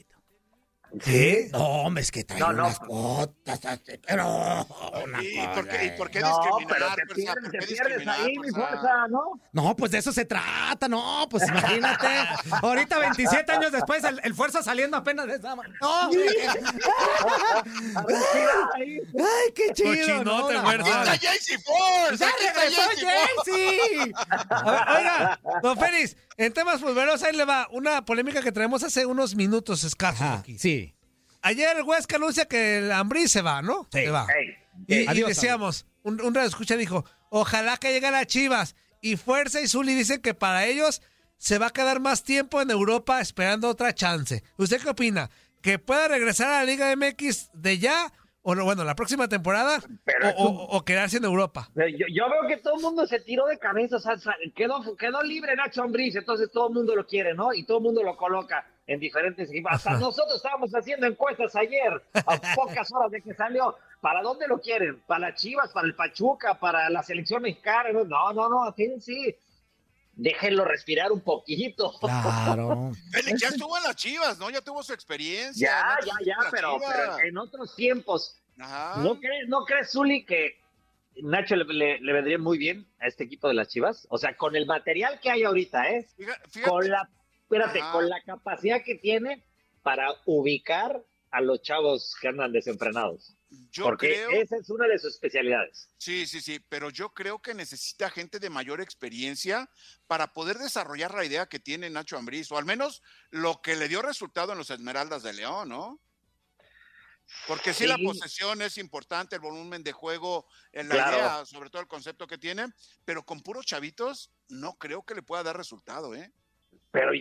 [1.03, 1.49] ¿Sí?
[1.51, 2.63] No, hombre, es que trae No, no.
[2.65, 4.65] unas botas así, pero
[5.05, 6.95] una ¿Y por qué, y por qué No, pero discriminar?
[6.95, 9.21] te pierdes, ¿Por te qué pierdes discriminar, ahí, mi fuerza, ¿no?
[9.51, 12.07] No, pues de eso se trata, no, pues imagínate.
[12.63, 15.55] Ahorita 27 años después, el, el fuerza saliendo apenas de esa.
[15.55, 16.09] No,
[18.75, 18.99] Ahí.
[19.17, 19.89] ay, qué chido.
[19.89, 21.03] Cochinote, no, no, fuerza.
[21.05, 21.11] no.
[21.11, 22.17] ¡Aquí está Jaycee Force!
[22.17, 22.81] ¡Ya ¡Aquí está regresó
[23.45, 24.13] Jaycee
[24.97, 26.15] oiga, don Félix,
[26.45, 30.39] en temas futboleros, ahí le va una polémica que traemos hace unos minutos escasos Ajá,
[30.39, 30.57] aquí.
[30.57, 30.95] sí.
[31.41, 33.83] Ayer el Huesca anuncia que el Ambrí se va, ¿no?
[33.93, 33.99] Sí.
[34.05, 34.27] Se va.
[34.37, 34.55] Ey,
[34.87, 38.75] Y, y Adiós, decíamos, un, un radio escucha dijo, ojalá que llegue a las Chivas.
[39.01, 41.01] Y Fuerza y Zuli dicen que para ellos
[41.37, 44.43] se va a quedar más tiempo en Europa esperando otra chance.
[44.57, 45.29] ¿Usted qué opina?
[45.61, 48.11] ¿Que pueda regresar a la Liga MX de ya?
[48.41, 51.69] O no, bueno, la próxima temporada, Pero o, o- quedarse en Europa.
[51.75, 54.15] Eh, Yo, yo veo que todo el mundo se tiró de cabeza, o sea,
[54.55, 57.53] quedó, quedó libre Nacho Ambriz, entonces todo el mundo lo quiere, ¿no?
[57.53, 59.73] Y todo el mundo lo coloca en diferentes equipos.
[59.73, 59.99] Hasta Ajá.
[59.99, 63.75] nosotros estábamos haciendo encuestas ayer, a pocas horas de que salió.
[64.01, 65.01] ¿Para dónde lo quieren?
[65.05, 67.89] ¿Para las Chivas, para el Pachuca, para la selección mexicana?
[67.91, 69.35] No, no, no, sí.
[70.21, 71.93] Déjenlo respirar un poquito.
[71.99, 72.91] Claro.
[73.11, 74.49] Félix ya estuvo en las Chivas, ¿no?
[74.49, 75.69] Ya tuvo su experiencia.
[75.69, 76.07] Ya, ¿no?
[76.07, 78.35] ya, ya, pero, pero en otros tiempos.
[78.59, 79.01] Ajá.
[79.01, 80.59] ¿No crees, ¿No crees, Zuli, que
[81.23, 84.07] Nacho le, le- le vendría muy bien a este equipo de las Chivas?
[84.09, 86.05] O sea, con el material que hay ahorita, ¿eh?
[86.17, 87.09] Fíjate, Con la,
[87.43, 87.91] espérate, Ajá.
[87.93, 89.45] con la capacidad que tiene
[89.83, 91.01] para ubicar
[91.31, 93.37] a los chavos que andan desenfrenados.
[93.49, 94.31] Yo Porque creo...
[94.41, 95.89] esa es una de sus especialidades.
[95.97, 99.69] Sí, sí, sí, pero yo creo que necesita gente de mayor experiencia
[100.07, 103.87] para poder desarrollar la idea que tiene Nacho Ambriz, o al menos lo que le
[103.87, 105.99] dio resultado en los Esmeraldas de León, ¿no?
[107.47, 111.17] Porque sí, la posesión es importante, el volumen de juego, en la Claro.
[111.17, 112.67] idea, sobre todo el concepto que tiene,
[113.05, 116.31] pero con puros chavitos no creo que le pueda dar resultado, ¿eh?
[116.91, 117.11] Pero,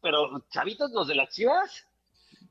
[0.00, 1.84] pero, ¿chavitos los de las Chivas?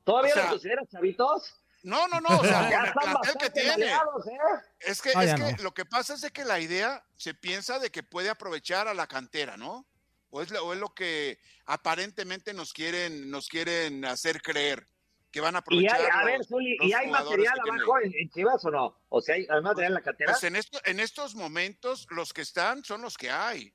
[0.04, 1.54] ¿Todavía O sea, los consideras chavitos?
[1.82, 3.70] No, no, no, o sea, con el plantel que tiene.
[3.70, 4.38] maleados, ¿eh?
[4.80, 5.62] Es que, Ah, es que no.
[5.62, 8.94] lo que pasa es de que la idea se piensa de que puede aprovechar a
[8.94, 9.86] la cantera, ¿no?
[10.30, 14.88] O es, lo- o es lo que aparentemente nos quieren, nos quieren hacer creer.
[15.32, 16.00] que van a Y aprovechar.
[16.00, 18.98] hay, a los- ver, Zuli, ¿y hay material abajo en, en Chivas o no?
[19.10, 20.32] O sea, ¿hay, hay material en la cantera?
[20.32, 23.74] Pues en, esto, en estos momentos, los que están son los que hay.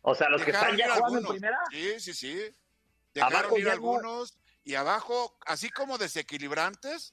[0.00, 1.58] o sea, los que están ya jugando en primera.
[1.70, 2.40] Sí, sí, sí.
[3.12, 7.12] Dejaron Abajo ir no- algunos y abajo, así como desequilibrantes,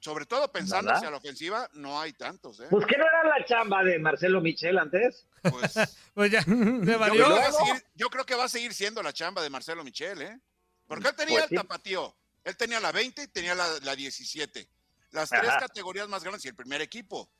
[0.00, 0.96] sobre todo pensando ¿Verdad?
[0.98, 2.60] hacia la ofensiva, no hay tantos.
[2.60, 2.66] ¿eh?
[2.70, 5.26] Pues que no era la chamba de Marcelo Michel antes.
[5.42, 5.72] Pues,
[6.14, 7.24] Pues ya, yo, valió.
[7.24, 9.50] creo que va a seguir, yo creo que va a seguir siendo la chamba de
[9.50, 10.40] Marcelo Michel, ¿eh?
[10.86, 12.16] Porque él tenía Pues el tapatío.
[12.44, 14.68] Él tenía la 20 y tenía la, la 17.
[15.10, 17.30] Las tres categorías más grandes y el primer equipo.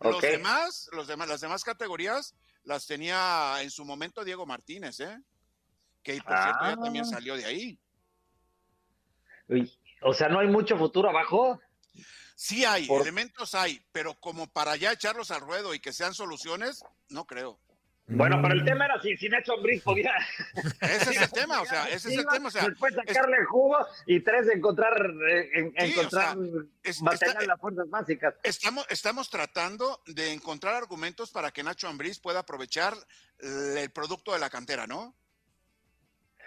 [0.00, 2.34] Los demás, los demás, las demás categorías
[2.64, 5.18] las tenía en su momento Diego Martínez, ¿eh?
[6.02, 6.76] Que por cierto ya Ah.
[6.80, 7.78] también salió de ahí.
[9.48, 11.60] Uy, O sea, no hay mucho futuro abajo.
[12.36, 16.14] Sí hay, Por- elementos hay, pero como para ya echarlos al ruedo y que sean
[16.14, 17.58] soluciones, no creo.
[18.10, 20.10] Bueno, pero el tema era si, si Nacho Ambriz podía.
[20.80, 23.44] Ese es el tema, o sea, ese es el tema, o sea, después sacarle el
[23.44, 23.76] jugo
[24.06, 24.94] y tres encontrar
[25.28, 26.36] eh, en- Sí, o encontrar
[26.82, 28.34] es- mantener está- las fuerzas básicas.
[28.42, 32.94] Estamos, estamos tratando de encontrar argumentos para que Nacho Ambriz pueda aprovechar
[33.40, 35.14] eh, el producto de la cantera, ¿no?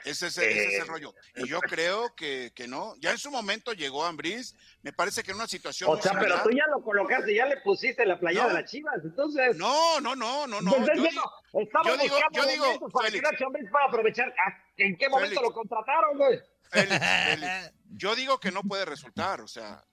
[0.06, 1.14] Ese es, ese es Eh, el rollo.
[1.36, 2.96] Y yo creo que, que no.
[3.00, 6.42] Ya en su momento llegó Ambriz, me parece que en una situación O sea, pero
[6.44, 8.50] tú ya lo colocaste, ya le pusiste la playera No.
[8.56, 9.56] de las chivas, entonces.
[9.58, 10.76] No, no, no, no, no.
[10.76, 11.22] Entonces, Yo digo,
[11.54, 13.30] yo digo- buscando yo digo, para Félix.
[13.72, 14.30] pueda aprovechar.
[14.30, 15.48] ¿A- ¿En qué momento Félix.
[15.48, 16.40] lo contrataron, güey?
[16.72, 19.84] Félix, Félix, yo digo que no puede resultar, o sea,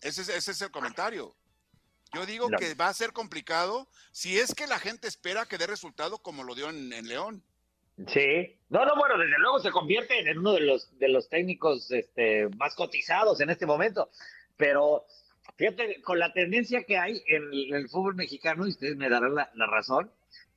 [0.00, 1.36] ese es, ese es el comentario.
[2.12, 2.58] Yo digo No.
[2.58, 6.42] que va a ser complicado si es que la gente espera que dé resultado como
[6.42, 7.44] lo dio en, en León.
[8.06, 8.56] Sí.
[8.68, 12.48] No, no, bueno, desde luego se convierte en uno de los de los técnicos este,
[12.56, 14.10] más cotizados en este momento.
[14.56, 15.04] Pero
[15.56, 19.08] fíjate, con la tendencia que hay en, el- en el fútbol mexicano, y ustedes me
[19.08, 20.10] darán la, la razón,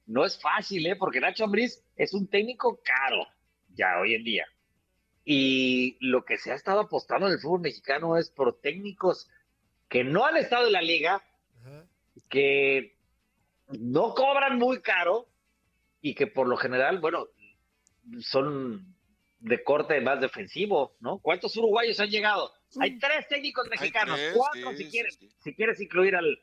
[0.06, 0.96] no es fácil, ¿eh?
[0.96, 3.26] Porque Nacho Ambriz es un técnico caro
[3.74, 4.46] ya hoy en día.
[5.26, 9.30] Y lo que se ha estado apostando en el fútbol mexicano es por técnicos
[9.90, 11.24] que no han estado en la liga,
[12.30, 12.96] que
[13.70, 15.28] no cobran muy caro
[16.04, 17.28] y que por lo general, bueno,
[18.20, 18.94] son
[19.40, 21.20] de corte más defensivo, ¿no?
[21.20, 22.52] ¿Cuántos uruguayos han llegado?
[22.82, 25.30] Hay tres técnicos mexicanos, tres, cuatro sí, si quieres, sí.
[25.40, 26.38] si quieres incluir al,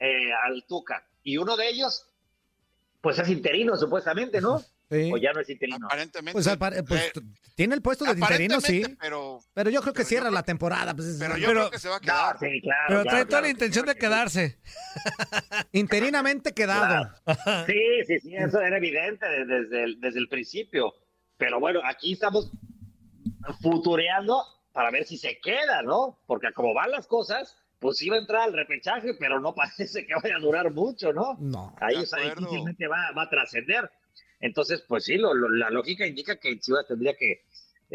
[0.00, 1.06] eh, al Tuca.
[1.22, 2.10] Y uno de ellos,
[3.02, 4.60] pues es interino supuestamente, ¿no?
[4.92, 5.10] Sí.
[5.12, 5.86] O ya no es interino.
[5.86, 6.32] Aparentemente.
[6.32, 7.12] Pues, pues, eh,
[7.54, 8.82] tiene el puesto de interino, sí.
[9.00, 10.94] Pero, Pero yo creo que cierra creo- la temporada.
[10.94, 12.38] Pues, es- pero yo Pero- creo que se va a No, quedar.
[12.38, 12.84] sí, claro.
[12.88, 14.58] Pero claro, trae toda claro, la intención de quedarse.
[15.72, 17.10] interinamente quedado.
[17.66, 20.92] Sí, sí, sí, eso era evidente de- desde el, desde el principio.
[21.38, 22.50] Pero bueno, aquí estamos
[23.60, 26.18] futureando para ver si se queda, ¿no?
[26.26, 30.14] Porque como van las cosas, pues iba a entrar al repechaje, pero no parece que
[30.22, 31.36] vaya a durar mucho, ¿no?
[31.40, 31.74] No.
[31.80, 33.90] Ahí o sea, difícilmente va, va a trascender.
[34.42, 37.44] Entonces, pues sí, lo- lo- la lógica indica que Chivas tendría que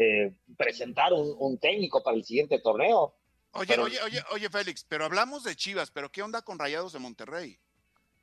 [0.00, 3.14] eh, presentar un, un técnico para el siguiente torneo.
[3.52, 6.92] Oye, Pero- oye, oye, oye, Félix, pero hablamos de Chivas, pero ¿qué onda con Rayados
[6.92, 7.58] de Monterrey?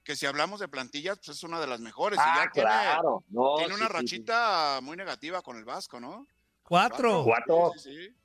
[0.03, 2.17] Que si hablamos de plantillas, pues es una de las mejores.
[2.17, 3.23] y Ah, ya tiene- claro.
[3.29, 3.93] No, tiene, una sí, sí, sí.
[4.17, 6.25] rachita muy negativa con el Vasco, ¿no?
[6.63, 7.23] Cuatro.
[7.25, 7.71] Cuatro.
[7.75, 8.15] Sí, sí, sí.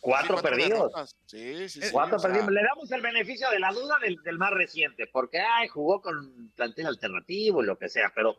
[0.00, 1.16] Cuatro Sí, perdidos.
[1.26, 1.88] Sí, sí, sí.
[1.90, 2.52] Cuatro o sea, perdimos.
[2.52, 6.52] Le damos el beneficio de la duda del, del más reciente, porque ay, jugó con
[6.54, 8.38] plantel alternativo y lo que sea, pero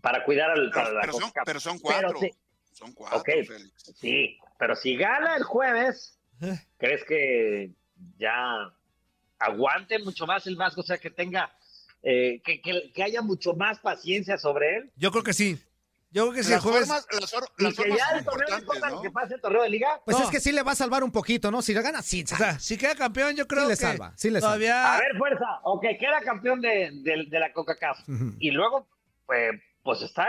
[0.00, 0.70] para cuidar al.
[0.70, 1.44] Pero, para la pero son, CONCACAF.
[1.46, 2.18] pero son cuatro.
[2.20, 2.30] sí,
[2.72, 3.26] Son cuatro, Ok.
[3.26, 3.92] Félix.
[3.96, 6.58] sí, pero si gana el jueves, Eh.
[6.78, 7.70] ¿crees que
[8.18, 8.72] ya
[9.38, 10.80] aguante mucho más el Vasco?
[10.80, 11.52] O sea, que tenga.
[12.04, 14.90] eh, que, que- que haya mucho más paciencia sobre él.
[14.96, 15.56] Yo creo que sí.
[16.10, 16.80] Yo creo que si el jueves.
[16.88, 19.02] formas, las, or- Y que ya el torneo importa lo ¿no?
[19.02, 20.00] que pase el torneo de liga.
[20.04, 20.24] Pues No.
[20.24, 21.62] es que sí le va a salvar un poquito, ¿no?
[21.62, 22.24] Si lo gana, sí.
[22.24, 24.96] O sea, si queda campeón, yo creo le que salva, sí le salva.
[24.96, 25.46] A ver, fuerza.
[25.62, 27.52] Ok, queda campeón de, de- de la.
[27.54, 28.34] Ujú.
[28.40, 28.88] Y luego,
[29.26, 29.52] pues,
[29.82, 30.26] pues está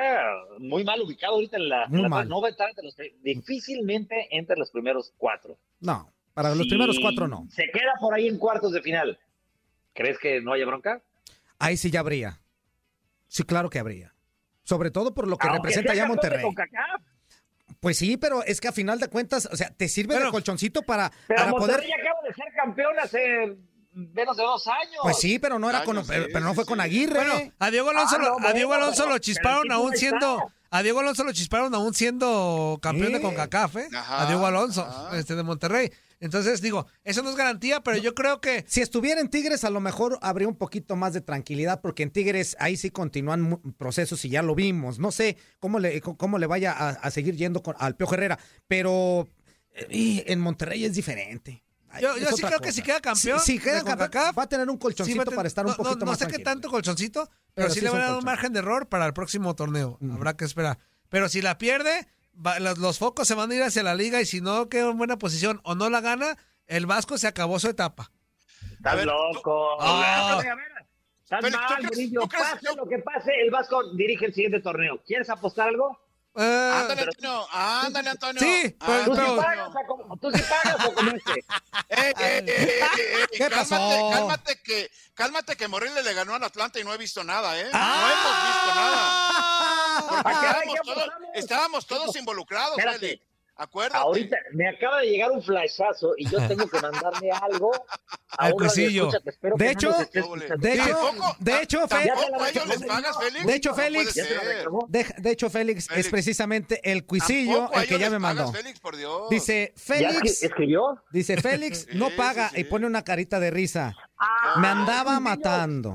[0.59, 1.87] muy mal ubicado ahorita en la.
[1.87, 2.27] Muy en la- mal.
[2.29, 2.95] No va a estar entre los.
[3.21, 5.57] Difícilmente entre los primeros cuatro.
[5.79, 7.47] No, para los Si primeros cuatro no.
[7.51, 9.19] Se queda por ahí en cuartos de final.
[9.93, 11.01] ¿Crees que no haya bronca?
[11.59, 12.39] Ahí sí ya habría.
[13.27, 14.13] Sí, claro que habría.
[14.63, 16.43] Sobre todo por lo que Aunque representa ya Monterrey.
[17.79, 20.31] Pues sí, pero es que a final de cuentas, o sea, te sirve de Bueno,
[20.31, 21.67] colchoncito para, Pero para poder.
[21.77, 23.57] Monterrey acaba de ser campeón hace
[23.93, 24.99] menos de dos años.
[25.01, 26.67] Pues sí, pero no era Años, con, sí, pero, pero no fue sí.
[26.69, 27.13] con Aguirre.
[27.25, 30.37] Bueno, a Diego Alonso, Ah, lo, no, a Diego Alonso pero- lo chisparon aún siendo.
[30.39, 30.53] está.
[30.71, 33.21] A Diego Alonso lo chisparon aún siendo campeón de.
[33.21, 33.87] CONCACAF, ¿eh?
[33.95, 35.17] Ajá, a Diego Alonso, ajá.
[35.19, 35.91] este de Monterrey.
[36.19, 38.65] Entonces, digo, eso no es garantía, pero yo creo que.
[38.67, 42.09] Si estuviera en Tigres, a lo mejor habría un poquito más de tranquilidad, porque en
[42.11, 44.97] Tigres ahí sí continúan procesos y ya lo vimos.
[44.97, 48.39] No sé cómo le, cómo le vaya a, a seguir yendo con, al Pio Herrera,
[48.67, 49.27] pero
[49.75, 51.62] eh, y en Monterrey es diferente.
[52.01, 53.39] Yo, sí creo que si queda campeón.
[53.39, 55.95] Si, si queda campeón, CONCACAF, va a tener un colchoncito para estar un no, poquito
[55.99, 58.17] no, no más sé qué tanto colchoncito, pero, Pero sí, sí le van a dar
[58.17, 59.99] un margen de error para el próximo torneo.
[60.13, 60.79] Habrá que esperar.
[61.09, 64.19] Pero si la pierde, va- los, los focos se van a ir hacia la liga
[64.21, 66.37] y si no queda en buena posición o no la gana,
[66.67, 68.11] el Vasco se acabó su etapa.
[68.71, 69.77] Estás loco.
[71.29, 72.21] ¿tú mal, crees- Murillo.
[72.21, 75.01] tú crees- Pase lo que pase, el Vasco dirige el siguiente torneo.
[75.05, 75.99] ¿Quieres apostar algo?
[76.35, 77.47] Eh, Ándale, Antonio.
[77.51, 78.41] Ándale, Antonio.
[78.41, 81.31] Sí, pero- ¿Tú sí pero- pagas o como, tú sí pagas o como este?
[81.31, 81.43] Eh,
[81.89, 84.09] eh, eh, eh, eh, ¿Qué cálmate, pasó?
[84.11, 87.69] Cálmate que, cálmate que Morelia le ganó al Atlanta y no he visto nada, ¿eh?
[87.71, 87.99] Ah.
[88.01, 90.23] No hemos visto nada.
[90.23, 91.29] Porque ¿A qué- estábamos, todos, apostamos?
[91.35, 93.21] estábamos todos involucrados, Espérate.
[93.55, 93.97] Acuérdate.
[93.97, 97.71] Ahorita me acaba de llegar un flashazo y yo tengo que mandarle algo
[98.37, 98.53] a Al
[99.25, 99.97] espero De hecho- no.
[100.57, 100.95] De hecho,
[101.39, 103.45] de hecho, ¿Tampoco Fe- Ya te la a ellos les reclamó, pagas, Félix?
[103.45, 104.13] De hecho, Félix-
[104.87, 108.51] de, hecho, Félix, es precisamente el cuisillo el que ya me mandó.
[108.51, 109.29] Félix, por Dios.
[109.29, 110.49] Dice, ¿Ya Félix,
[111.11, 112.61] dice Félix, no paga sí, sí.
[112.61, 113.95] y pone una carita de risa.
[114.17, 115.93] Ah, Me andaba matando.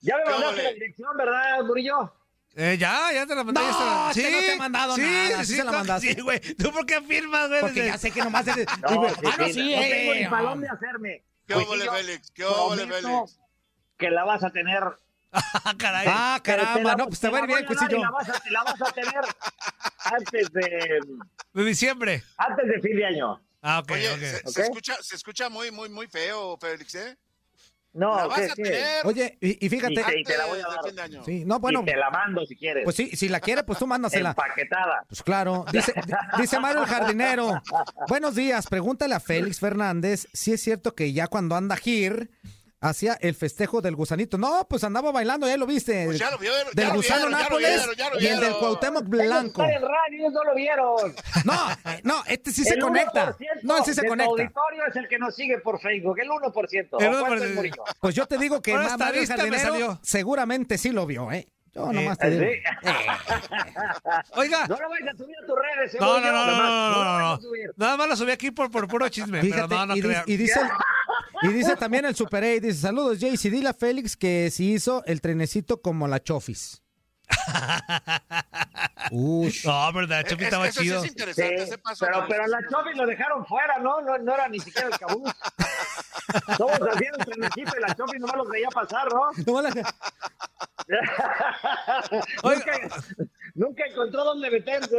[0.00, 2.14] Ya me ¿Qué mandaste la dirección, ¿verdad, Murillo?
[2.60, 3.60] Eh, ya, ya te la mandé.
[3.60, 6.14] No, que no te he mandado sí, nada, sí Sí, se la mandaste.
[6.14, 6.40] Sí, güey.
[6.40, 7.60] ¿Tú por qué afirmas, güey?
[7.60, 8.66] Porque ya sé que nomás eres...
[8.82, 11.24] No, sí, ah, no, sí, sí, no tengo eh, ni palón de hacerme.
[11.46, 12.30] ¿Qué Pues óvole, sí, yo Félix?
[12.32, 13.38] ¿Qué óvole, Félix?
[13.96, 14.82] Que la vas a tener.
[15.32, 16.06] Ah, caray.
[16.10, 17.98] Ah, caramba, la- no, pues te va a ir bien, cuisillo.
[18.02, 19.20] La vas, a, la vas a tener
[20.04, 21.00] antes de,
[21.52, 22.22] De diciembre.
[22.38, 23.40] antes de fin de año.
[23.62, 24.18] Ah, ok, Oye, ok.
[24.20, 24.48] se, ¿Ok?
[24.48, 27.16] se escucha, se escucha muy, muy, muy feo, Félix, ¿eh?
[27.94, 28.62] No, la vas ¿qué, a qué?
[28.62, 29.92] tener Oye, y, y fíjate...
[29.94, 30.84] Y te- y te la voy a dar.
[30.84, 31.24] fin de año.
[31.24, 32.84] Sí, no, bueno, y te la mando si quieres.
[32.84, 34.30] pues sí, si la quiere, pues tú mándasela.
[34.30, 35.04] Empaquetada.
[35.08, 35.92] Pues claro, dice,
[36.38, 37.60] dice Mario el jardinero.
[38.08, 42.30] Buenos días, pregúntale a Félix Fernández si es cierto que ya cuando anda Gir
[42.80, 44.38] hacía el festejo del gusanito.
[44.38, 46.04] No, pues andaba bailando, ya lo viste.
[46.06, 48.20] Pues ya lo vieron, ya del lo gusano vieron, ya lo Nápoles vieron, ya lo
[48.20, 48.52] y el del.
[48.54, 49.62] Cuauhtémoc Blanco.
[49.62, 51.14] radio, no lo vieron.
[51.44, 51.54] No,
[52.02, 53.36] no, este sí se El conecta.
[53.36, 54.30] 1% No, él sí se conecta.
[54.30, 56.88] auditorio es el que nos sigue por Facebook, el 1%.
[57.00, 57.48] El ¿O cuánto 1%.
[57.48, 57.84] es, Murillo?
[58.00, 60.00] Pues yo te digo que Ma- Mario el jardinero salió.
[60.02, 61.48] seguramente sí lo vio, ¿eh?
[61.74, 62.38] Yo nomás te ¿Sí?
[62.38, 62.50] digo.
[64.34, 64.66] Oiga.
[64.66, 67.40] No lo vais a subir a tus redes, ¿eh, No, no, no, no, no, a.
[67.76, 70.08] Nada más lo subí aquí por, por puro chisme, Fíjate, pero no, no y, di-
[70.08, 70.24] crean.
[70.26, 70.60] y dice,
[71.42, 75.02] y dice también el Super 8, dice, saludos Jaycee, dile a Félix que si hizo
[75.06, 76.82] el trenecito como la Chofis.
[79.10, 79.64] Ush.
[79.66, 81.02] No, verdad, Chopi Es- estaba eso sí chido.
[81.02, 82.04] es interesante, Sí, ese paso.
[82.06, 84.00] pero, pero la sí Chofi lo dejaron fuera, ¿no?
[84.02, 85.32] No, no era ni siquiera el cabuz.
[86.58, 89.30] Todos hacían el trenecito y la Chofi nomás los veía pasar, ¿no?
[92.42, 92.72] Nunca,
[93.54, 94.96] nunca encontró dónde meterse.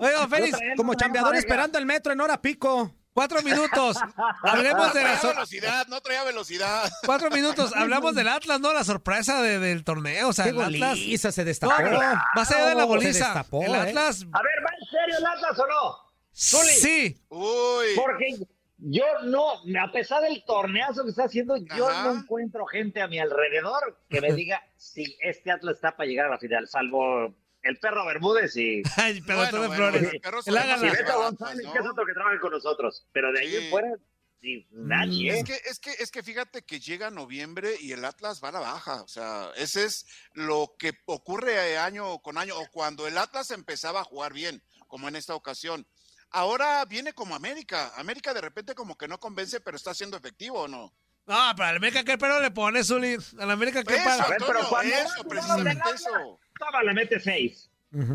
[0.00, 2.94] Oiga, Félix, Como chambeador esperando el metro en hora pico.
[3.14, 3.96] Cuatro minutos.
[4.42, 6.90] Hablemos de No la velocidad, no traía velocidad.
[7.04, 7.72] Cuatro minutos.
[7.76, 8.72] Hablamos del Atlas, ¿no?
[8.72, 10.28] La sorpresa de- del torneo.
[10.28, 10.98] O sea, Qué el Atlas.
[10.98, 11.74] se No, destapó.
[11.76, 12.00] pero
[12.34, 13.76] más allá de la Se destapó, el ¿eh?
[13.76, 14.22] Atlas.
[14.32, 16.12] A ver, ¿va en serio el Atlas o no?
[16.32, 17.20] Sí.
[17.28, 17.86] Uy.
[17.96, 18.36] Porque
[18.78, 22.04] yo no, a pesar del torneazo que está haciendo, yo Ajá.
[22.04, 26.26] no encuentro gente a mi alrededor que me diga si este Atlas está para llegar
[26.26, 30.12] a la final, salvo el perro Bermúdez y, Ay, pero Bueno, de bueno, flores.
[30.12, 31.72] el perro El y Beto González, ¿no?
[31.72, 33.06] que es otro que trabaja con nosotros.
[33.12, 33.88] Pero de ahí en fuera,
[34.40, 35.32] sí, nadie.
[35.32, 35.44] Es ¿eh?
[35.44, 38.60] que, es que, es que fíjate que llega noviembre y el Atlas va a la
[38.60, 39.02] baja.
[39.02, 44.00] O sea, ese es lo que ocurre año con año, o cuando el Atlas empezaba
[44.00, 45.86] a jugar bien, como en esta ocasión.
[46.30, 47.92] Ahora viene como América.
[47.96, 50.92] América de repente como que no convence, pero está siendo efectivo, ¿o no?
[51.26, 53.16] No, para la América, ¿qué pero le pone, Zuli?
[53.38, 54.26] A la América, ¿qué para?
[54.26, 56.40] ver, pero eso, a precisamente eso.
[56.64, 57.68] Toma, le mete seis.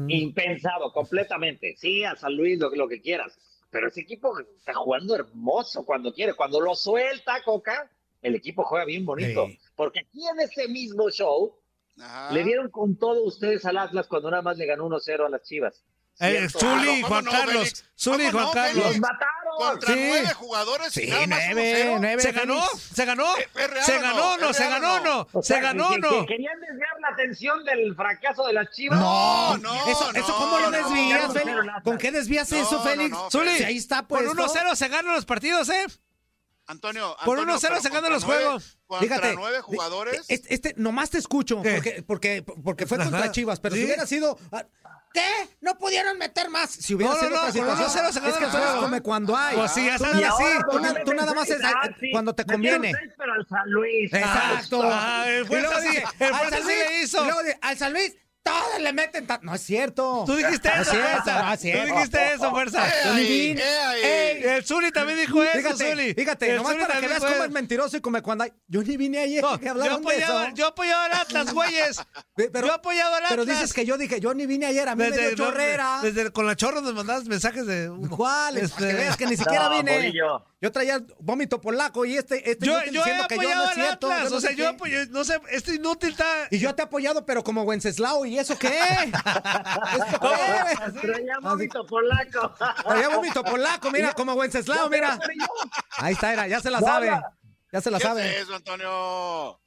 [0.07, 1.75] Impensado, completamente.
[1.77, 3.37] Sí, a San Luis, lo, lo que quieras.
[3.69, 6.33] Pero ese equipo está jugando hermoso cuando quiere.
[6.33, 7.91] Cuando lo suelta Coca,
[8.21, 9.45] el equipo juega bien bonito.
[9.47, 9.59] Sí.
[9.75, 11.55] Porque aquí en este mismo show
[11.99, 12.33] Ajá.
[12.33, 15.43] le dieron con todo ustedes al Atlas cuando nada más le ganó 1-0 a las
[15.43, 15.83] Chivas.
[16.19, 16.47] Eh.
[16.49, 17.53] Zuli, ¿Cómo Juan no, Carlos.
[17.55, 17.85] Félix?
[17.99, 18.75] Zuli, ¿Cómo Juan no, Carlos.
[18.75, 18.99] ¡Los Félix?
[19.01, 19.33] mataron!
[19.57, 19.99] Contra Sí.
[20.07, 21.97] nueve jugadores y Sí, nada más nueve, 1-0.
[21.99, 22.21] nueve.
[22.21, 22.63] ¿Se ganó?
[22.93, 23.37] ¿Se ganó?
[23.37, 24.33] Eh, ¿es real ¿Se ganó no?
[24.33, 24.49] o no?
[24.51, 25.41] ¿Es ¿Se ganó o no?
[25.43, 26.09] ¿Se ganó no?
[26.21, 28.99] que Querían desviar la atención del fracaso de las Chivas.
[28.99, 31.51] No, no, eso, ¿cómo lo no, desvías, Félix?
[31.55, 31.83] no, no.
[31.83, 33.09] ¿Con qué desvías No, eso, Félix?
[33.09, 34.59] no, Zuli, Si ahí está Por puesto.
[34.59, 35.85] 1-0 se ganan los partidos, ¿eh?
[36.69, 38.77] Antonio, Por Antonio, 1-0 pero se ganan los juegos.
[38.99, 40.25] Fíjate, nueve jugadores.
[40.27, 43.31] Este, este, nomás te escucho, porque, porque, porque fue contra.
[43.31, 43.81] Chivas, pero Sí.
[43.81, 44.37] si hubiera sido...
[45.07, 45.49] ah, ¿Qué?
[45.61, 46.69] ¿No pudieron meter más?
[46.69, 47.89] Si hubiera No, no, sido no, con situación.
[47.89, 49.55] 1-0 se es ganan que tú eres come cuando hay.
[49.57, 50.43] Pues sí, ya Y así.
[50.69, 52.11] tú na- ¿dónde tú nada más es metieron ah, seis?
[52.13, 52.93] cuando te conviene.
[53.17, 54.13] pero al San Luis.
[54.13, 54.81] Exacto.
[54.83, 57.21] Ah, el Y fuerza luego sí, dice, el al fuerza San sí le Luis, hizo.
[57.21, 58.15] y luego dice, al San Luis,
[58.47, 59.27] todos le meten.
[59.27, 59.39] ta-".
[59.43, 60.23] No es cierto.
[60.25, 61.41] Tú dijiste No eso, es cierto, fuerza.
[61.43, 61.93] no es Tú cierto.
[61.95, 62.87] dijiste eso, fuerza.
[62.87, 63.13] Eh, Yo
[63.63, 64.37] eh.
[64.37, 66.13] Ey, El Zuli también dijo eso, Fíjate, Zuli.
[66.13, 68.53] fíjate, El nomás Zuli para que veas cómo es mentiroso y come cuando hay.
[68.67, 70.55] Yo ni vine ayer No, que yo, hablaron de apoyaba, eso.
[70.55, 72.01] yo apoyaba al Atlas, güeyes.
[72.35, 73.29] Pero- yo apoyaba al Atlas.
[73.31, 75.99] Pero dices que yo dije, yo ni vine ayer, a mí me dio no, chorrera.
[76.01, 77.91] desde- con la chorra nos mandabas mensajes de...
[78.09, 78.57] ¿Cuál?
[78.57, 80.13] Este- Para que veas que ni siquiera No, vine.
[80.59, 83.75] Yo traía vómito polaco y este, este Yo, yo he que yo apoyado no es
[83.75, 84.11] cierto.
[84.11, 84.31] Atlas.
[84.31, 84.71] yo o sea, yo
[85.11, 86.25] no sé, este inútil está...
[86.49, 88.67] Y yo te he apoyado, pero como Wenceslao y ¿y eso qué?
[88.67, 91.01] ¿Esto qué?
[91.01, 92.53] Traía vómito polaco.
[92.83, 95.17] Traía vómito polaco, mira, como Wenceslao, mira.
[95.97, 97.19] Ahí está, era, ya se la sabe.
[97.71, 98.29] Ya se la ¿Qué sabe.
[98.29, 99.59] es eso, Antonio?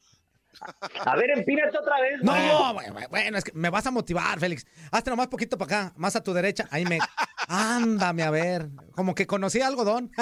[1.04, 2.22] A ver, empínate otra vez.
[2.22, 4.64] No, bueno, bueno, es que me vas a motivar, Félix.
[4.92, 6.68] Hazte nomás poquito para acá, más a tu derecha.
[6.70, 6.98] Ahí me.
[7.48, 8.68] Ándame a ver.
[8.94, 10.12] Como que conocí algodón.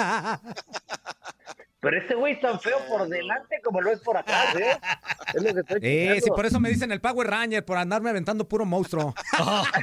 [1.81, 4.77] Pero este güey es tan feo por delante como lo es por atrás, ¿eh?
[5.33, 8.09] Es lo que estoy Eh, sí, por eso me dicen el Power Ranger, por andarme
[8.09, 9.13] aventando puro monstruo.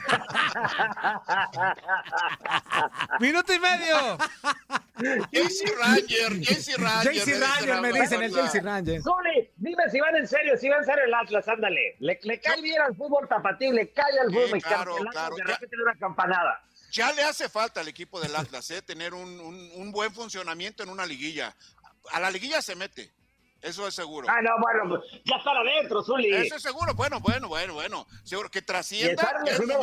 [3.21, 4.19] ¡Minuto y medio!
[5.31, 7.13] JC Ranger, JC Ranger.
[7.15, 8.33] JC me Ranger, dicen me dicen, el.
[8.33, 9.03] JC Ranger.
[9.03, 11.97] Zuli, dime si van en serio, si van en serio el Atlas, ándale.
[12.01, 14.97] Le, le cae bien al fútbol tapatío, le cae al fútbol mexicano.
[14.97, 15.53] claro, claro, de ya.
[15.55, 16.63] repente le da una campanada.
[16.93, 18.81] Ya le hace falta al equipo del Atlas, ¿eh?
[18.81, 21.55] Tener un, un- un buen funcionamiento en una liguilla.
[22.13, 23.13] A la liguilla se mete.
[23.63, 24.29] Eso es seguro.
[24.31, 26.31] Ah, no, bueno, pues, ya están adentro, Zuli.
[26.33, 26.95] Eso es seguro.
[26.95, 28.07] Bueno, bueno, bueno, bueno.
[28.23, 29.29] Seguro que Y trascienda.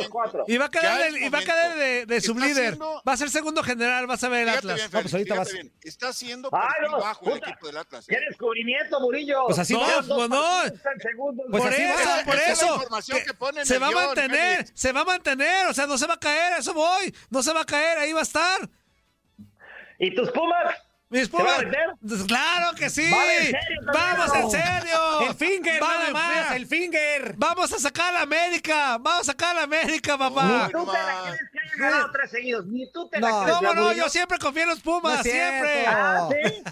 [0.08, 0.44] cuatro.
[0.46, 2.80] Y va a quedar, y va a quedar de, de sublíder.
[2.80, 4.76] Va a ser segundo general, vas a ver el Fíjate Atlas.
[4.76, 5.72] bien, No, pues Félix, ahorita fíjate vas- bien.
[5.82, 8.06] Está haciendo Ay, perfil no, bajo el equipo del Atlas.
[8.06, 8.20] ¡Qué ¿eh?
[8.30, 9.44] descubrimiento, Murillo!
[9.46, 9.86] Pues así No, va.
[10.16, 10.62] Pues no.
[11.02, 11.46] segundos.
[11.50, 12.24] Pues por así eso, va.
[12.24, 12.80] por eso.
[13.58, 14.80] Que se el va a mantener, Félix.
[14.80, 17.14] se va a mantener, o sea, no se va a caer, eso voy.
[17.28, 18.70] No se va a caer, ahí va a estar.
[19.98, 20.74] ¿Y tus Pumas?
[21.10, 22.24] Mis ¿Se va Pumas.
[22.26, 23.08] Claro que sí.
[23.10, 25.20] Vale, en serio, Vamos en serio.
[25.28, 26.56] El finger, Vale, nada más, mira.
[26.56, 27.34] el finger.
[27.36, 28.98] Vamos a sacar a la América.
[28.98, 30.66] Vamos a sacar a la América, papá.
[30.66, 32.66] Ni tú te la crees que hayan ganado tres seguidos.
[32.66, 33.42] Ni tú te la No.
[33.44, 33.56] crees.
[33.58, 33.92] ¿Cómo no?
[33.92, 35.86] Yo siempre confío en los Pumas, No siempre.
[35.86, 36.62] Ah, ¿sí?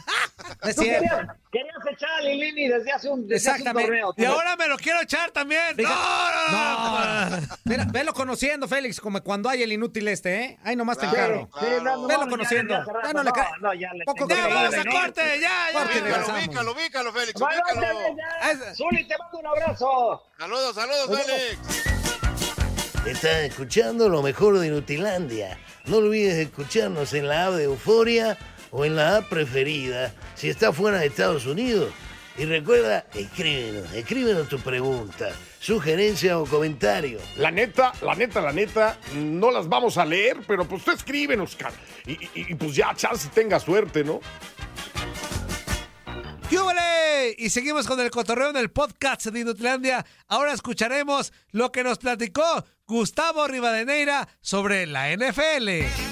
[0.62, 1.34] No es cierto.
[1.53, 3.88] Querías, echar a Lilini desde hace un, desde hace un Exactamente.
[3.88, 4.14] torneo.
[4.16, 5.76] Y ahora me lo quiero echar también.
[5.76, 7.36] Fija- No, no, no.
[7.40, 10.59] No, mira, velo conociendo, Félix, como cuando hay el inútil este, ¿eh?
[10.64, 11.40] Ahí nomás te Claro.
[11.40, 11.61] encargo.
[11.61, 12.74] Sí, no, no, Velo ya, conociendo.
[12.74, 13.00] ya rato.
[13.05, 13.50] Ya no le cae.
[13.61, 15.84] No, ya le Poco Ya vamos a corte, ya, ya.
[15.84, 17.82] Ubícalo, ubícalo, ubícalo, Félix, ubícalo.
[18.16, 18.74] ya.
[18.74, 20.22] Zuli, te mando un abrazo.
[20.38, 21.92] Saludos, saludos, Félix.
[23.07, 25.59] Estás escuchando lo mejor de Nutilandia.
[25.86, 28.38] No olvides escucharnos en la app de Euforia
[28.72, 31.92] o en la app preferida si estás fuera de Estados Unidos.
[32.38, 35.28] Y recuerda, escríbenos, escríbenos tu pregunta,
[35.60, 37.18] sugerencia o comentario.
[37.36, 41.54] La neta, la neta, la neta, no las vamos a leer, pero pues tú escríbenos,
[41.54, 41.74] cara.
[42.06, 44.20] Y, y- y, pues ya, chance tenga suerte, ¿no?
[46.48, 47.34] ¿Qué húbole?
[47.36, 50.04] Y seguimos con el cotorreo en el podcast de Inutilandia.
[50.28, 56.11] Ahora escucharemos lo que nos platicó Gustavo Rivadeneira sobre la NFL.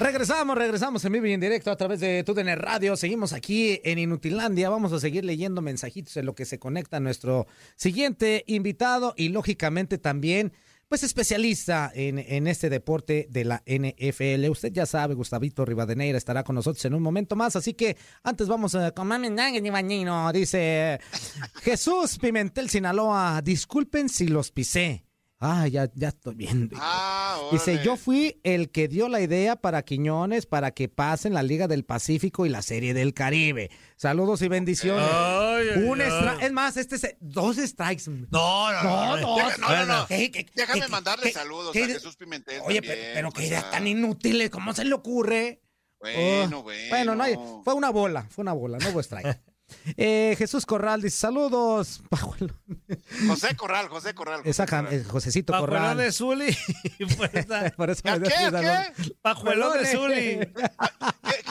[0.00, 2.96] Regresamos, regresamos en vivo y en directo a través de TUDN Radio.
[2.96, 4.70] Seguimos aquí en Inutilandia.
[4.70, 9.98] Vamos a seguir leyendo mensajitos en lo que se conecta nuestro siguiente invitado y lógicamente
[9.98, 10.52] también,
[10.88, 14.48] pues especialista en, en este deporte de la NFL.
[14.48, 17.56] Usted ya sabe, Gustavito Rivadeneira estará con nosotros en un momento más.
[17.56, 20.32] Así que antes vamos a comerme ni bañino.
[20.32, 21.00] Dice
[21.62, 23.42] Jesús Pimentel Sinaloa.
[23.42, 25.07] Disculpen si los pisé.
[25.40, 26.76] Ah, ya, ya estoy viendo.
[26.80, 31.44] Ah, Dice, yo fui el que dio la idea para Quiñones para que pasen la
[31.44, 33.70] Liga del Pacífico y la Serie del Caribe.
[33.96, 35.08] Saludos y bendiciones.
[35.08, 36.08] Ay, ay, Un ay.
[36.40, 38.10] es más, este es dos strikes.
[38.30, 39.26] No, no, No, no.
[39.28, 39.58] dos.
[39.60, 40.06] No, no, no.
[40.08, 42.60] ¿Qué- qué- Déjame qué- mandarle qué- saludos qué- a Jesús Pimentel.
[42.64, 45.62] Oye, también, pero, pero qué ideas tan inútiles, ¿cómo se le ocurre?
[46.00, 46.88] Bueno, Oh, bueno.
[46.90, 49.40] Bueno, no hay- fue una bola, fue una bola, no hubo strike.
[49.96, 52.00] Eh, Jesús Corral dice, saludos.
[52.10, 52.54] Pajuelo-
[53.26, 54.42] José Corral, José Corral.
[54.42, 54.92] José Corral.
[54.92, 55.96] eh, Josecito Pajuelón Corral.
[55.98, 56.56] de Zuli.
[57.76, 58.44] Por eso ¿A me dio qué?
[58.44, 58.60] risa, ¿A ¿no?
[58.60, 59.14] qué?
[59.22, 60.40] Pajuelón de Zuli.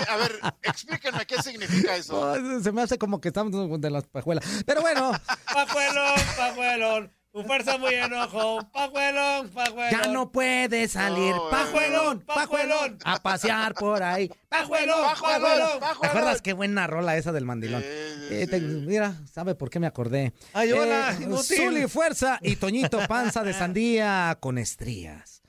[0.09, 2.17] A ver, explíquenme qué significa eso.
[2.37, 4.43] Oh, se me hace como que estamos de las pajuelas.
[4.65, 5.11] Pero bueno,
[5.53, 7.16] Pajuelón, pajuelón.
[7.37, 8.67] Tu fuerza muy enojo.
[8.73, 9.91] Pajuelón, pajuelón.
[9.91, 11.35] ya no puede salir.
[11.35, 12.25] No, pajuelón, pajuelón.
[12.25, 12.97] pajuelón.
[13.05, 14.27] A pasear por ahí.
[14.49, 15.79] Pajuelón, Pajuelón, pajuelón.
[15.79, 16.01] pajuelón.
[16.01, 17.83] ¿Te acuerdas qué buena rola esa del mandilón?
[17.83, 17.87] Sí,
[18.29, 20.33] sí, Eh, te- mira, ¿sabe por qué me acordé?
[20.53, 21.27] Ay, hola, Eh.
[21.43, 25.43] Zuli Fuerza y Toñito Panza de Sandía con estrías.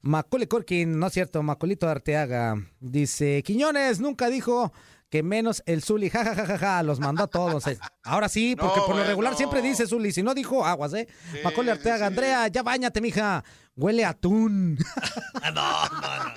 [0.00, 2.56] Macaulay Corkin, no es cierto, Macolito Arteaga.
[2.80, 4.72] Dice, Quiñones nunca dijo
[5.14, 7.64] que menos el Zuli, jajajaja, los mandó a todos.
[7.68, 10.92] Eh, Ahora sí, porque No, por lo regular siempre dice Zuli, si no dijo aguas,
[10.94, 11.06] ¿eh?
[11.30, 12.02] Sí, Macaulay Arteaga, sí.
[12.04, 13.44] Andrea, ya bañate, mija.
[13.76, 14.76] Huele a atún.
[15.44, 16.34] No, no, no.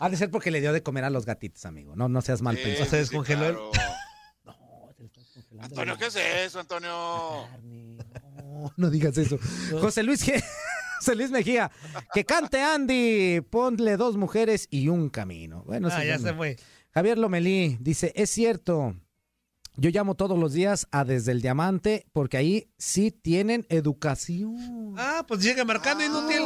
[0.00, 1.94] Ha de ser porque le dio de comer a los gatitos, amigo.
[1.96, 2.84] No, no seas mal Sí, pensado.
[2.88, 3.92] se sí, descongeló el- claro.
[5.60, 7.46] Antonio, ¿qué es eso, Antonio?
[7.62, 9.38] No, no digas eso.
[9.82, 10.24] José Luis,
[10.98, 11.70] José Luis Mejía,
[12.14, 15.62] que cante Andy, ponle dos mujeres y un camino.
[15.66, 16.56] Bueno, Ah, sí, ya se fue.
[16.94, 18.94] Javier Lomelí dice, es cierto,
[19.76, 24.94] Yo llamo todos los días a Desde el Diamante porque ahí sí tienen educación.
[24.96, 26.42] Ah, pues sigue marcando inútil.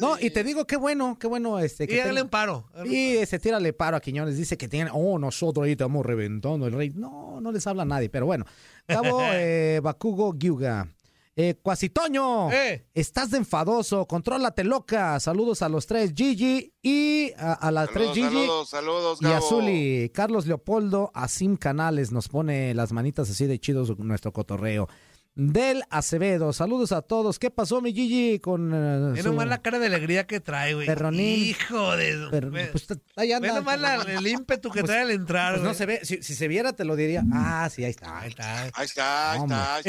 [0.00, 1.92] No, y te digo qué bueno, qué bueno este.
[1.92, 2.68] Y hágale tenga- un paro.
[2.84, 4.36] Y ese tírale paro a Quiñones.
[4.36, 6.90] Dice que tienen, oh, nosotros ahí estamos reventando el rey.
[6.94, 8.44] No, no les habla nadie, pero bueno.
[8.86, 10.86] Cabo eh, Bakugo Gyuga.
[11.34, 12.50] Eh, Cuasitoño,
[12.92, 15.18] estás de enfadoso, contrólate loca.
[15.18, 18.40] Saludos a los tres, Gigi y a, a las Saludos, tres Gigi.
[18.46, 19.40] saludos, saludos, Y a.
[19.40, 24.88] Zuli, Carlos Leopoldo, Asim Canales nos pone las manitas así de chidos nuestro cotorreo.
[25.34, 27.38] Del Acevedo, saludos a todos.
[27.38, 28.38] ¿Qué pasó, mi Gigi?
[28.38, 28.70] Con
[29.14, 30.86] Ve su nomás la cara de alegría que trae, güey.
[30.86, 31.38] perronín?
[31.46, 32.28] Hijo de...
[32.30, 33.48] Per- pues, ahí anda.
[33.48, 36.22] Ve nomás la- el ímpetu que Pues- trae al entrar, Pues no se ve, si,
[36.22, 37.24] si se viera te lo diría.
[37.32, 38.18] Ah, sí, ahí está.
[38.20, 38.62] Ahí está.
[38.74, 39.74] Ahí está, ahí está.
[39.76, 39.82] ahí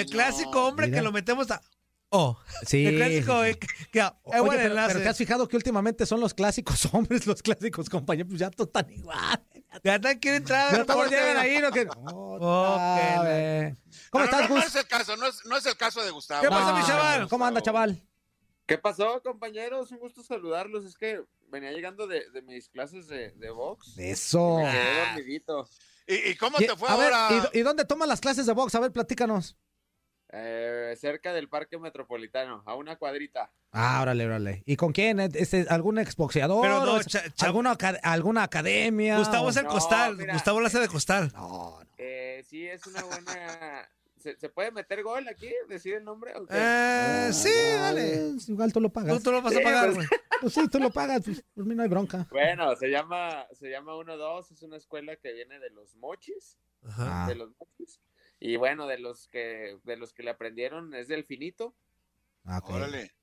[0.00, 0.98] El, clásico hombre Mira.
[0.98, 1.60] que lo metemos a...
[2.10, 2.38] Oh.
[2.66, 2.86] Sí.
[2.86, 3.66] El clásico eh, que...
[3.92, 4.88] que- Oye, buen pero, enlace.
[4.94, 8.50] pero te has fijado que últimamente son los clásicos hombres, los clásicos compañeros, pues ya
[8.50, 9.44] todos están igual.
[9.84, 10.74] Ya están quieren entrar.
[10.74, 11.70] Ya todos llegan ahí, ¿no?
[11.70, 11.86] Que,
[12.40, 13.70] Oh, Ah.
[14.10, 16.42] ¿Cómo estás, no, no es el caso, no es, no es el caso de Gustavo.
[16.42, 17.28] ¿Qué pasó, mi No, chaval?
[17.28, 18.02] ¿Cómo anda, chaval?
[18.66, 19.90] ¿Qué pasó, compañeros?
[19.92, 20.84] Un gusto saludarlos.
[20.84, 23.96] Es que venía llegando de, de mis clases de, de box.
[23.98, 24.58] Eso.
[24.58, 25.68] Me quedé dormidito.
[26.06, 27.50] ¿Y, y cómo Y- te fue a ver, ahora?
[27.52, 28.74] ¿y, y dónde toman las clases de box?
[28.74, 29.56] A ver, platícanos.
[30.30, 33.50] Eh, cerca del Parque Metropolitano, a una cuadrita.
[33.72, 34.62] Ah, órale, órale.
[34.66, 35.20] ¿Y con quién?
[35.20, 36.60] ¿Este, ¿Algún exboxeador?
[36.62, 39.18] Pero no, ¿O es- cha- cha- ¿Alguna, aca- ¿Alguna academia?
[39.18, 40.16] Gustavo es el No, costal.
[40.16, 40.34] mira.
[40.34, 41.32] Gustavo lo hace de costal.
[41.96, 43.88] Eh, sí, es una buena...
[44.18, 45.48] ¿Se, se puede meter gol aquí?
[45.68, 46.34] ¿Decir el nombre?
[46.34, 46.54] o qué?
[46.56, 48.32] Eh, sí, dale.
[48.34, 49.16] Ah, Igual tú lo pagas.
[49.18, 50.08] Tú, tú lo vas a pagar, pues.
[50.08, 50.08] güey.
[50.40, 51.22] Pues sí, tú lo pagas.
[51.24, 52.26] Pues, por mí no hay bronca.
[52.30, 57.26] Bueno, se llama, se llama 1-2, es una escuela que viene de los mochis, Ajá.
[57.28, 58.00] De los mochis.
[58.40, 61.74] Y bueno, de los que, de los que le aprendieron es del finito,
[62.50, 62.62] Ah,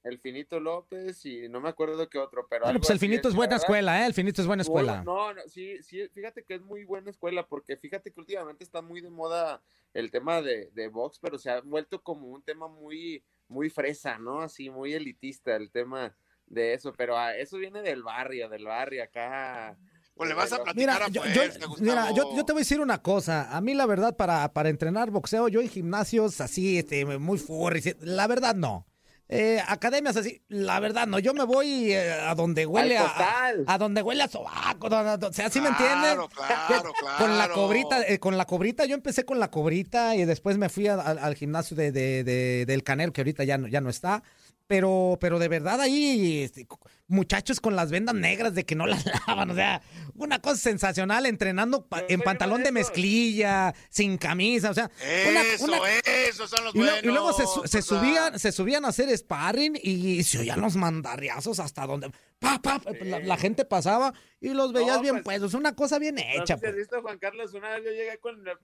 [0.03, 3.33] el finito López y no me acuerdo qué otro, pero Bueno, pues el finito es
[3.33, 3.63] buena verdad.
[3.63, 4.05] escuela, ¿eh?
[4.05, 5.03] El finito es buena escuela.
[5.03, 8.83] No, no, sí, sí, fíjate que es muy buena escuela porque fíjate que últimamente está
[8.83, 9.63] muy de moda
[9.95, 14.19] el tema de, de box, pero se ha vuelto como un tema muy, muy fresa,
[14.19, 14.41] ¿no?
[14.41, 19.03] Así, muy elitista el tema de eso, pero ah, eso viene del barrio, del barrio
[19.03, 19.75] acá.
[20.15, 21.77] Pues le vas a platicar Mira, a yo, fuerza, yo- Gustavo.
[21.81, 23.55] mira yo, yo te voy a decir una cosa.
[23.55, 27.95] A mí, la verdad, para, para entrenar boxeo, yo en gimnasios así, este, muy furry,
[27.99, 28.87] la verdad, no.
[29.27, 31.17] Eh, academias así, la verdad, no.
[31.17, 34.85] Yo me voy eh, a donde huele a, a donde huele a sobaco.
[34.87, 35.97] O sea, ¿sí me entienden?
[35.99, 37.17] Claro, claro, claro.
[37.17, 40.69] Con la cobrita, eh, con la cobrita, yo empecé con la cobrita y después me
[40.69, 43.81] fui a- al- al gimnasio de, de- de- del Canel, que ahorita ya no, ya
[43.81, 44.21] no está.
[44.67, 46.67] Pero, pero de verdad ahí, este,
[47.07, 49.79] muchachos con las vendas negras de que no las lavan, o sea,
[50.15, 55.87] una cosa sensacional entrenando pa- en pantalón de mezclilla, sin camisa, o sea, Eso, una-
[56.27, 57.03] esos son los y, buenos.
[57.03, 57.31] y luego
[57.67, 62.09] se, subían, se subían a hacer sparring y se oían los mandarriazos hasta donde
[62.39, 65.53] pa, pa, la, la gente pasaba y los veías No, bien pues, puestos.
[65.53, 66.55] Una cosa bien No hecha.
[66.55, 66.75] has pues.
[66.75, 68.57] visto, Juan Carlos, una vez yo llegué con la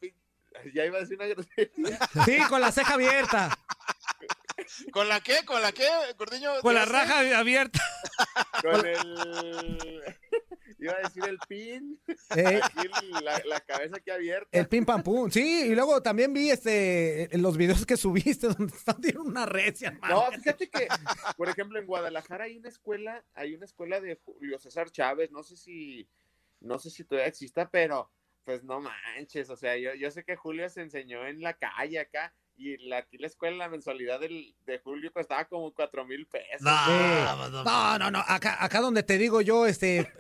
[0.74, 2.00] Ya iba a decir una grosería.
[2.26, 3.56] Sí, con la ceja abierta.
[4.92, 5.44] ¿Con la qué?
[5.46, 5.88] ¿Con la qué,
[6.18, 6.62] Gordiño?
[6.62, 7.80] Con la raja abierta.
[8.62, 10.18] Con el...
[10.82, 12.00] Iba a decir el pin.
[12.36, 12.60] Eh.
[13.22, 14.50] La, la cabeza aquí abierta.
[14.52, 15.30] El pim pam pum.
[15.30, 19.46] Sí, y luego también vi este en los videos que subiste donde están dieron una
[19.46, 20.16] recia, hermano.
[20.16, 20.88] No, fíjate que,
[21.38, 25.44] por ejemplo, en Guadalajara hay una escuela, hay una escuela de Julio César Chávez, no
[25.44, 26.10] sé si,
[26.60, 28.12] no sé si todavía exista, pero
[28.44, 32.00] pues no manches, o sea, yo, yo sé que Julio se enseñó en la calle
[32.00, 36.26] acá, y la, aquí la escuela, la mensualidad del, de Julio costaba como cuatro mil
[36.28, 36.62] pesos.
[36.62, 37.64] No, Sí.
[37.66, 38.24] No, no, no.
[38.28, 40.12] Acá, acá donde te digo yo, este,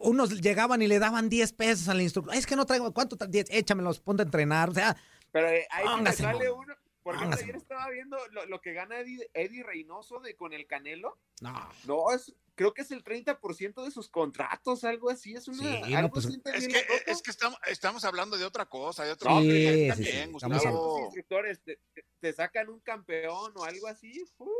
[0.00, 2.34] unos llegaban y le daban 10 pesos al instructor.
[2.34, 3.16] Es que no traigo, ¿cuánto?
[3.16, 4.70] tra- 10, échamelos, ponte a entrenar.
[4.70, 4.96] O sea,
[5.32, 5.84] Pero eh, ahí
[6.14, 6.74] sale uno,
[7.08, 10.52] por ejemplo, Póngase, ayer estaba viendo lo, lo que gana Eddie, Eddie Reynoso de, con
[10.52, 11.16] el Canelo.
[11.40, 11.70] no.
[11.86, 15.56] No, es, creo que es el 30% de sus contratos, algo así, es una...
[15.58, 19.06] Sí, no, algo pues, así Es que, es que estamos, estamos hablando de otra cosa,
[19.06, 21.10] de otro No, Sí, sí, también, Gustavo.
[21.64, 21.78] Te,
[22.20, 24.26] te- sacan un campeón o algo así.
[24.36, 24.50] ¡fu!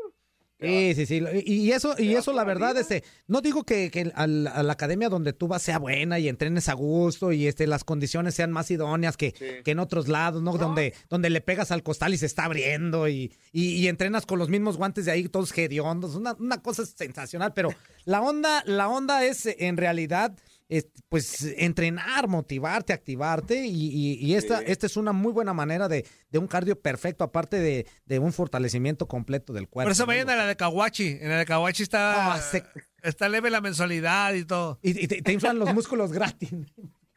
[0.61, 1.23] Sí, sí, sí.
[1.45, 4.73] Y, eso, y eso la la verdad, este, no digo que, que al- a la
[4.73, 8.51] academia donde tú vas sea buena y entrenes a gusto y este, las condiciones sean
[8.51, 9.45] más idóneas que, Sí.
[9.65, 10.53] que en otros lados, ¿no?
[10.53, 10.59] No.
[10.59, 14.39] Donde, donde le pegas al costal y se está abriendo y, y- y entrenas con
[14.39, 16.15] los mismos guantes de ahí, todos hediondos.
[16.17, 17.71] Una, una cosa sensacional, pero
[18.05, 20.33] la onda, la onda es en realidad.
[20.69, 24.65] Es, pues entrenar, motivarte, activarte y, y- y esta, Sí.
[24.69, 28.33] esta es una muy buena manera de, de un cardio perfecto, aparte de, de un
[28.33, 29.87] fortalecimiento completo del cuerpo.
[29.87, 31.19] Por eso vayan a la de Kawachi.
[31.21, 32.65] En la de Kawachi está, Ah, se-
[33.03, 34.79] está leve la mensualidad y todo.
[34.83, 36.51] Y, y te, te inflan los músculos gratis.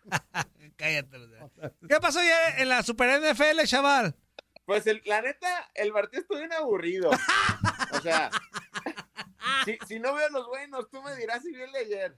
[0.77, 1.17] Cállate.
[1.17, 1.71] o sea.
[1.87, 4.15] ¿Qué pasó ya en la Super NFL, chaval?
[4.65, 7.11] Pues el- la neta, el partido estuvo bien aburrido.
[7.91, 8.29] O sea,
[9.65, 12.17] si, si no veo los buenos, tú me dirás si vi el de ayer.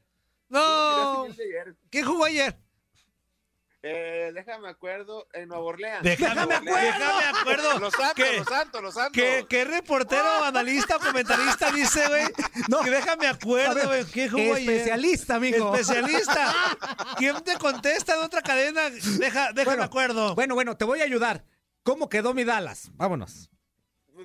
[0.54, 1.24] No.
[1.24, 1.76] ayer.
[1.90, 2.56] ¿Quién jugó ayer?
[3.86, 6.04] Eh, déjame acuerdo, en Nueva Orleans.
[6.04, 6.74] Déjame acuerdo.
[6.74, 7.80] Déjame acuerdo.
[7.80, 8.38] Los santos, ¿Qué?
[8.38, 9.12] los santos, los santos.
[9.14, 12.24] ¿Qué, qué reportero, analista comentarista dice, güey?
[12.84, 14.06] Que déjame acuerdo, güey.
[14.06, 14.70] ¿Qué jugó ayer?
[14.70, 15.76] especialista, amigo.
[15.76, 16.54] Especialista.
[17.18, 18.90] ¿Quién te contesta en otra cadena?
[18.90, 20.36] Deja, déjame Bueno, acuerdo.
[20.36, 21.44] Bueno, bueno, te voy a ayudar.
[21.84, 22.90] ¿Cómo quedó mi Dallas?
[22.94, 23.50] Vámonos.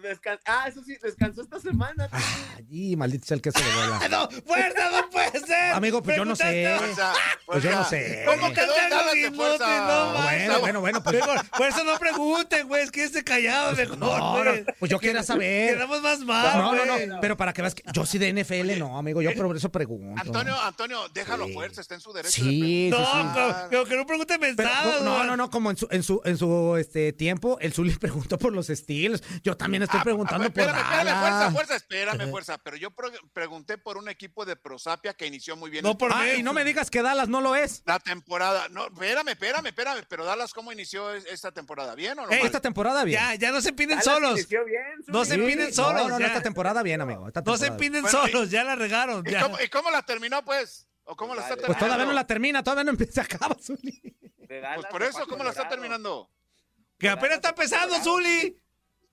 [0.03, 2.09] Descan- ah, eso sí, descansó esta semana.
[2.57, 3.99] Allí, maldito sea el queso de bola.
[4.11, 5.73] No, fuerza, no puede ser.
[5.73, 6.77] Amigo, pues yo no sé.
[6.79, 7.13] Fuerza,
[7.47, 8.23] Pues yo no sé.
[8.27, 9.87] ¿Cómo quedó de inútil, fuerza?
[9.87, 11.19] no, Bueno, bueno, bueno, pues.
[11.25, 12.83] Por, por eso no pregunten, güey.
[12.85, 14.37] Es que esté callado mejor, No,
[14.79, 15.75] pues yo quería saber.
[15.75, 17.21] Quedamos más mal, No, no, no.
[17.21, 19.21] Pero para que veas que yo sí de NFL, no, amigo.
[19.23, 20.21] Yo por eso pregunto.
[20.21, 21.53] Antonio, Antonio, déjalo Sí.
[21.55, 22.33] fuerza, está en su derecho.
[22.35, 23.29] Sí, sí, No, sí.
[23.35, 26.37] pero- pero que no pregunte mensajes, no, no, no, como en su, en su, en
[26.39, 29.23] su este, tiempo, el Zuli preguntó por los Steelers.
[29.43, 32.59] Yo también estoy preguntando por Ah, Espérame, espérame, fuerza, fuerza, espérame, fuerza.
[32.59, 35.83] Pero yo pre- pregunté por un equipo de Prosapia que inició muy bien.
[35.85, 36.31] No por Ah, mí.
[36.39, 37.83] y no me digas que Dallas no lo es.
[37.87, 38.69] la temporada.
[38.69, 40.05] No, espérame, espérame, espérame.
[40.09, 41.95] Pero Dallas, ¿cómo inició es- esta temporada?
[41.95, 42.33] ¿Bien o no?
[42.33, 43.21] Eh, esta temporada bien.
[43.21, 44.33] Ya, ya no se empinen Dallas solos.
[44.39, 46.09] inició bien, No se no, solos.
[46.09, 47.27] No, no, esta temporada bien, amigo.
[47.29, 47.95] Esta No se temporada bien.
[47.95, 49.25] empinen Bueno, y- solos, ya la regaron.
[49.27, 49.43] ¿Y ya.
[49.43, 50.87] cómo, y cómo la terminó, pues?
[51.05, 51.79] ¿O cómo la está Pues terminando?
[51.79, 54.03] Pues todavía no la termina, todavía no empieza a acabar, Zuli.
[54.47, 56.31] Pues por eso, ¿cómo la está terminando?
[56.99, 58.61] Que apenas está empezando, Zuli.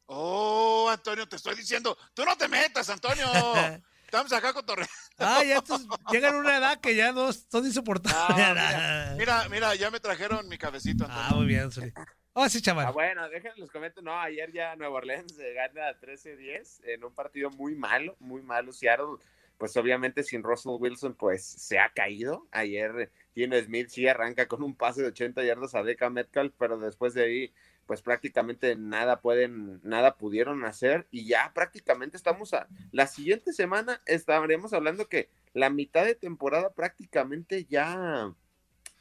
[0.07, 1.97] Oh, Antonio, te estoy diciendo.
[2.13, 3.25] Tú no te metas, Antonio.
[4.05, 4.85] Estamos acá con Torre.
[5.17, 8.15] Ah, ya estos llegan a una edad que ya no son insoportables.
[8.39, 11.25] Ah, mira, mira, ya me trajeron mi cabecito, Antonio.
[11.27, 11.91] Ah, muy bien, Zuli.
[12.33, 12.93] Oh, sí, Ah, chaval.
[12.93, 14.01] bueno, déjenme les comento.
[14.01, 18.71] No, ayer ya Nueva Orleans gana 13-10 en un partido muy malo, muy malo.
[18.73, 19.17] Seattle,
[19.57, 22.45] pues obviamente sin Russell Wilson, pues se ha caído.
[22.51, 26.77] Ayer Gino Smith sí arranca con un pase de 80 yardas a Deca Metcalf, pero
[26.77, 27.53] después de ahí,
[27.85, 31.07] pues prácticamente nada pueden, nada pudieron hacer.
[31.11, 36.73] Y ya prácticamente estamos a la siguiente semana estaremos hablando que la mitad de temporada
[36.73, 38.33] prácticamente ya,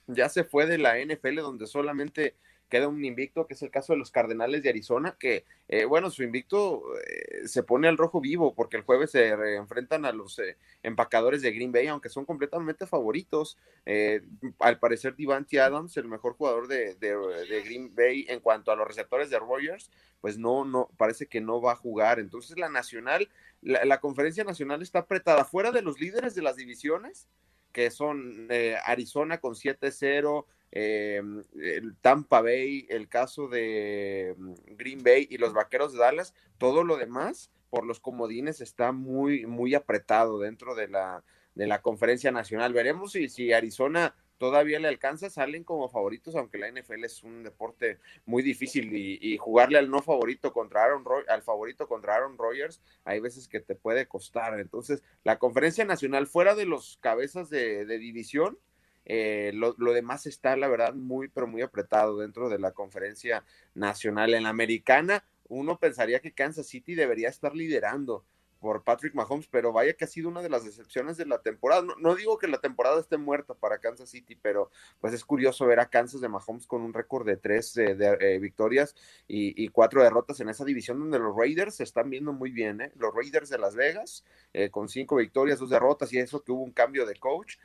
[0.07, 2.37] ya se fue de la NFL, donde solamente
[2.69, 6.11] queda un invicto, que es el caso de los Cardenales de Arizona, que, eh, bueno,
[6.11, 10.13] su invicto eh, se pone al rojo vivo, porque el jueves se re- enfrentan a
[10.13, 13.57] los eh, empacadores de Green Bay, aunque son completamente favoritos.
[13.87, 14.23] Eh,
[14.59, 17.17] al parecer, Devante Adams, el mejor jugador de, de-
[17.49, 19.91] de Green Bay en cuanto a los receptores de Rogers,
[20.21, 22.19] pues no, no, parece que no va a jugar.
[22.19, 23.29] Entonces, la nacional,
[23.63, 27.29] la, la conferencia nacional está apretada fuera de los líderes de las divisiones,
[27.73, 30.47] que son eh, Arizona con 7-0,
[30.77, 31.23] eh,
[31.55, 36.83] el Tampa Bay, el caso de mm, Green Bay y los Vaqueros de Dallas, todo
[36.83, 41.23] lo demás por los comodines está muy, muy apretado dentro de la,
[41.55, 42.73] de la conferencia nacional.
[42.73, 47.45] Veremos si, si Arizona todavía le alcanza, salen como favoritos, aunque la NFL es un
[47.45, 52.17] deporte muy difícil y, y jugarle al no favorito contra Aaron Roy, al favorito contra
[52.17, 54.59] Aaron Rodgers, hay veces que te puede costar.
[54.59, 58.59] Entonces, la conferencia nacional fuera de los cabezas de, de división,
[59.05, 63.45] eh, lo, lo, demás está, la verdad, muy, pero muy apretado dentro de la conferencia
[63.75, 64.35] nacional.
[64.35, 68.25] En la americana, uno pensaría que Kansas City debería estar liderando
[68.65, 71.85] por Patrick Mahomes, pero vaya que ha sido una de las decepciones de la temporada.
[72.01, 74.71] No, digo que la temporada esté muerta para Kansas City, pero
[75.03, 78.39] pues es curioso ver a Kansas de Mahomes con un récord de tres eh, eh,
[78.39, 78.97] victorias
[79.29, 82.91] y, cuatro derrotas en esa división donde los Raiders se están viendo muy bien, ¿eh?
[82.97, 86.63] Los Raiders de Las Vegas eh, con cinco victorias, dos derrotas y eso que hubo
[86.63, 87.59] un cambio de coach.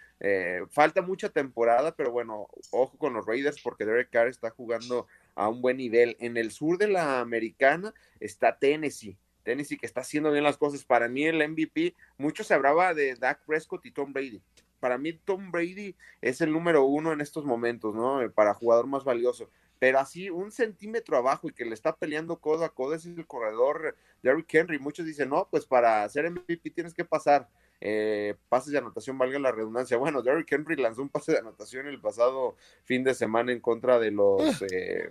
[0.70, 5.47] Falta mucha temporada, pero bueno, ojo con los Raiders porque Derek Carr está jugando a
[5.47, 6.18] un buen nivel.
[6.20, 9.18] En el sur de la americana está Tennessee.
[9.50, 10.86] Tennessee que está haciendo bien las cosas.
[10.86, 14.43] Para mí el MVP, mucho se hablaba de Dak Prescott y Tom Brady.
[14.80, 18.20] Para mí Tom Brady es el número uno en estos momentos, ¿no?
[18.36, 19.50] Para jugador más valioso.
[19.80, 23.26] Pero así un centímetro abajo y que le está peleando codo a codo es el
[23.26, 24.78] corredor Derrick Henry.
[24.78, 27.50] Muchos dicen, no, pues para ser MVP tienes que pasar
[27.82, 29.97] eh, pases de anotación, valga la redundancia.
[29.97, 33.99] Bueno, Derrick Henry lanzó un pase de anotación el pasado fin de semana en contra
[33.99, 35.10] de los eh,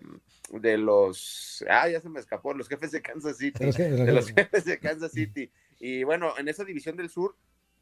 [0.50, 4.64] de los ah, ya se me escapó, los jefes de Kansas City, de los jefes
[4.64, 5.50] de Kansas City.
[5.78, 7.36] Y bueno, en esa división del sur,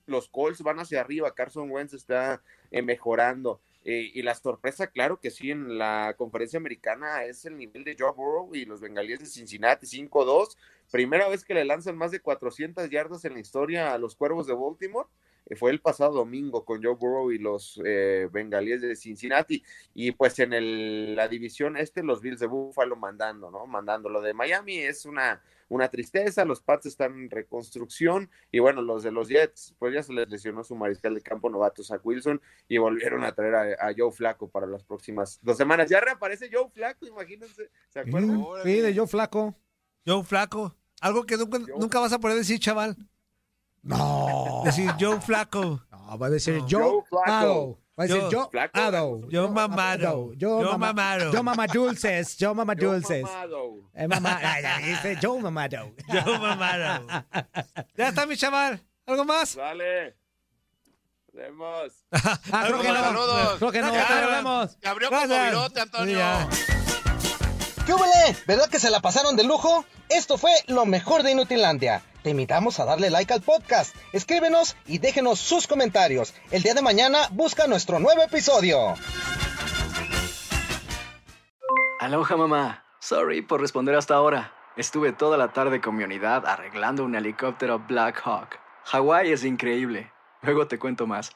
[0.06, 3.60] los Colts van hacia arriba, Carson Wentz está eh, mejorando.
[3.88, 7.94] Eh, y la sorpresa, claro que sí, en la conferencia americana es el nivel de
[7.96, 10.56] Joe Burrow y los bengalíes de Cincinnati 5-2.
[10.90, 14.48] Primera vez que le lanzan más de 400 yardas en la historia a los cuervos
[14.48, 15.08] de Baltimore.
[15.46, 19.62] Eh, fue el pasado domingo con Joe Burrow y los eh, bengalíes de Cincinnati.
[19.94, 23.66] Y pues en el, la división este, los Bills de Buffalo mandando, ¿no?
[23.66, 24.08] Mandando.
[24.08, 29.02] Lo de Miami es una, una tristeza, los Pats están en reconstrucción y bueno, los
[29.02, 32.40] de los Jets, pues ya se les lesionó su mariscal de campo novato, Zach Wilson,
[32.68, 35.88] y volvieron a traer a, a, Joe Flaco para las próximas dos semanas.
[35.88, 38.44] Ya reaparece Joe Flaco, imagínense, ¿se acuerdan?
[38.62, 39.54] Sí, de Joe Flaco.
[40.06, 40.74] Joe Flaco.
[41.00, 42.96] Algo que nunca, nunca vas a poder decir, chaval.
[43.86, 44.62] No.
[44.64, 45.80] Decir Joe Flaco.
[45.90, 46.66] No, va a decir No.
[46.68, 47.02] Joe, Joe.
[47.08, 47.78] Flaco.
[47.98, 48.78] Va a decir Yo- yo, Flaco.
[48.78, 49.20] ado.
[49.30, 50.32] Yo mamado.
[50.34, 51.32] Yo, Yo mamado.
[51.32, 52.36] Yo mamá dulces.
[52.36, 53.22] Yo mamá Yo dulces.
[53.22, 53.74] mamado.
[53.94, 54.06] Eh,
[55.22, 55.92] yo mamado.
[56.12, 57.06] Yo mamado.
[57.96, 58.82] Ya está, mi chaval.
[59.06, 59.54] ¿Algo más?
[59.54, 60.16] Dale.
[61.32, 61.92] Vemos.
[62.52, 62.94] Ah, creo que no.
[63.02, 63.58] Saludos.
[63.58, 63.92] Creo que no.
[63.92, 64.36] Ya, Ya nos ya.
[64.36, 64.78] vemos.
[64.84, 66.18] Abrió como virote, Antonio.
[66.18, 66.48] Ya.
[67.86, 68.36] ¿Qué hubole?
[68.46, 69.84] ¿Verdad que se la pasaron de lujo?
[70.08, 72.02] Esto fue lo mejor de Inutilandia.
[72.26, 76.34] Te invitamos a darle like al podcast, escríbenos y déjenos sus comentarios.
[76.50, 78.94] El día de mañana busca nuestro nuevo episodio.
[82.00, 82.84] Aloha mamá.
[82.98, 84.52] Sorry por responder hasta ahora.
[84.76, 88.58] Estuve toda la tarde con mi unidad arreglando un helicóptero Black Hawk.
[88.86, 90.10] Hawái es increíble.
[90.42, 91.30] Luego te cuento más.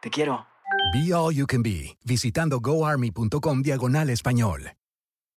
[0.00, 0.46] Te quiero.
[0.94, 4.77] Be All You Can Be, visitando goarmy.com diagonal español.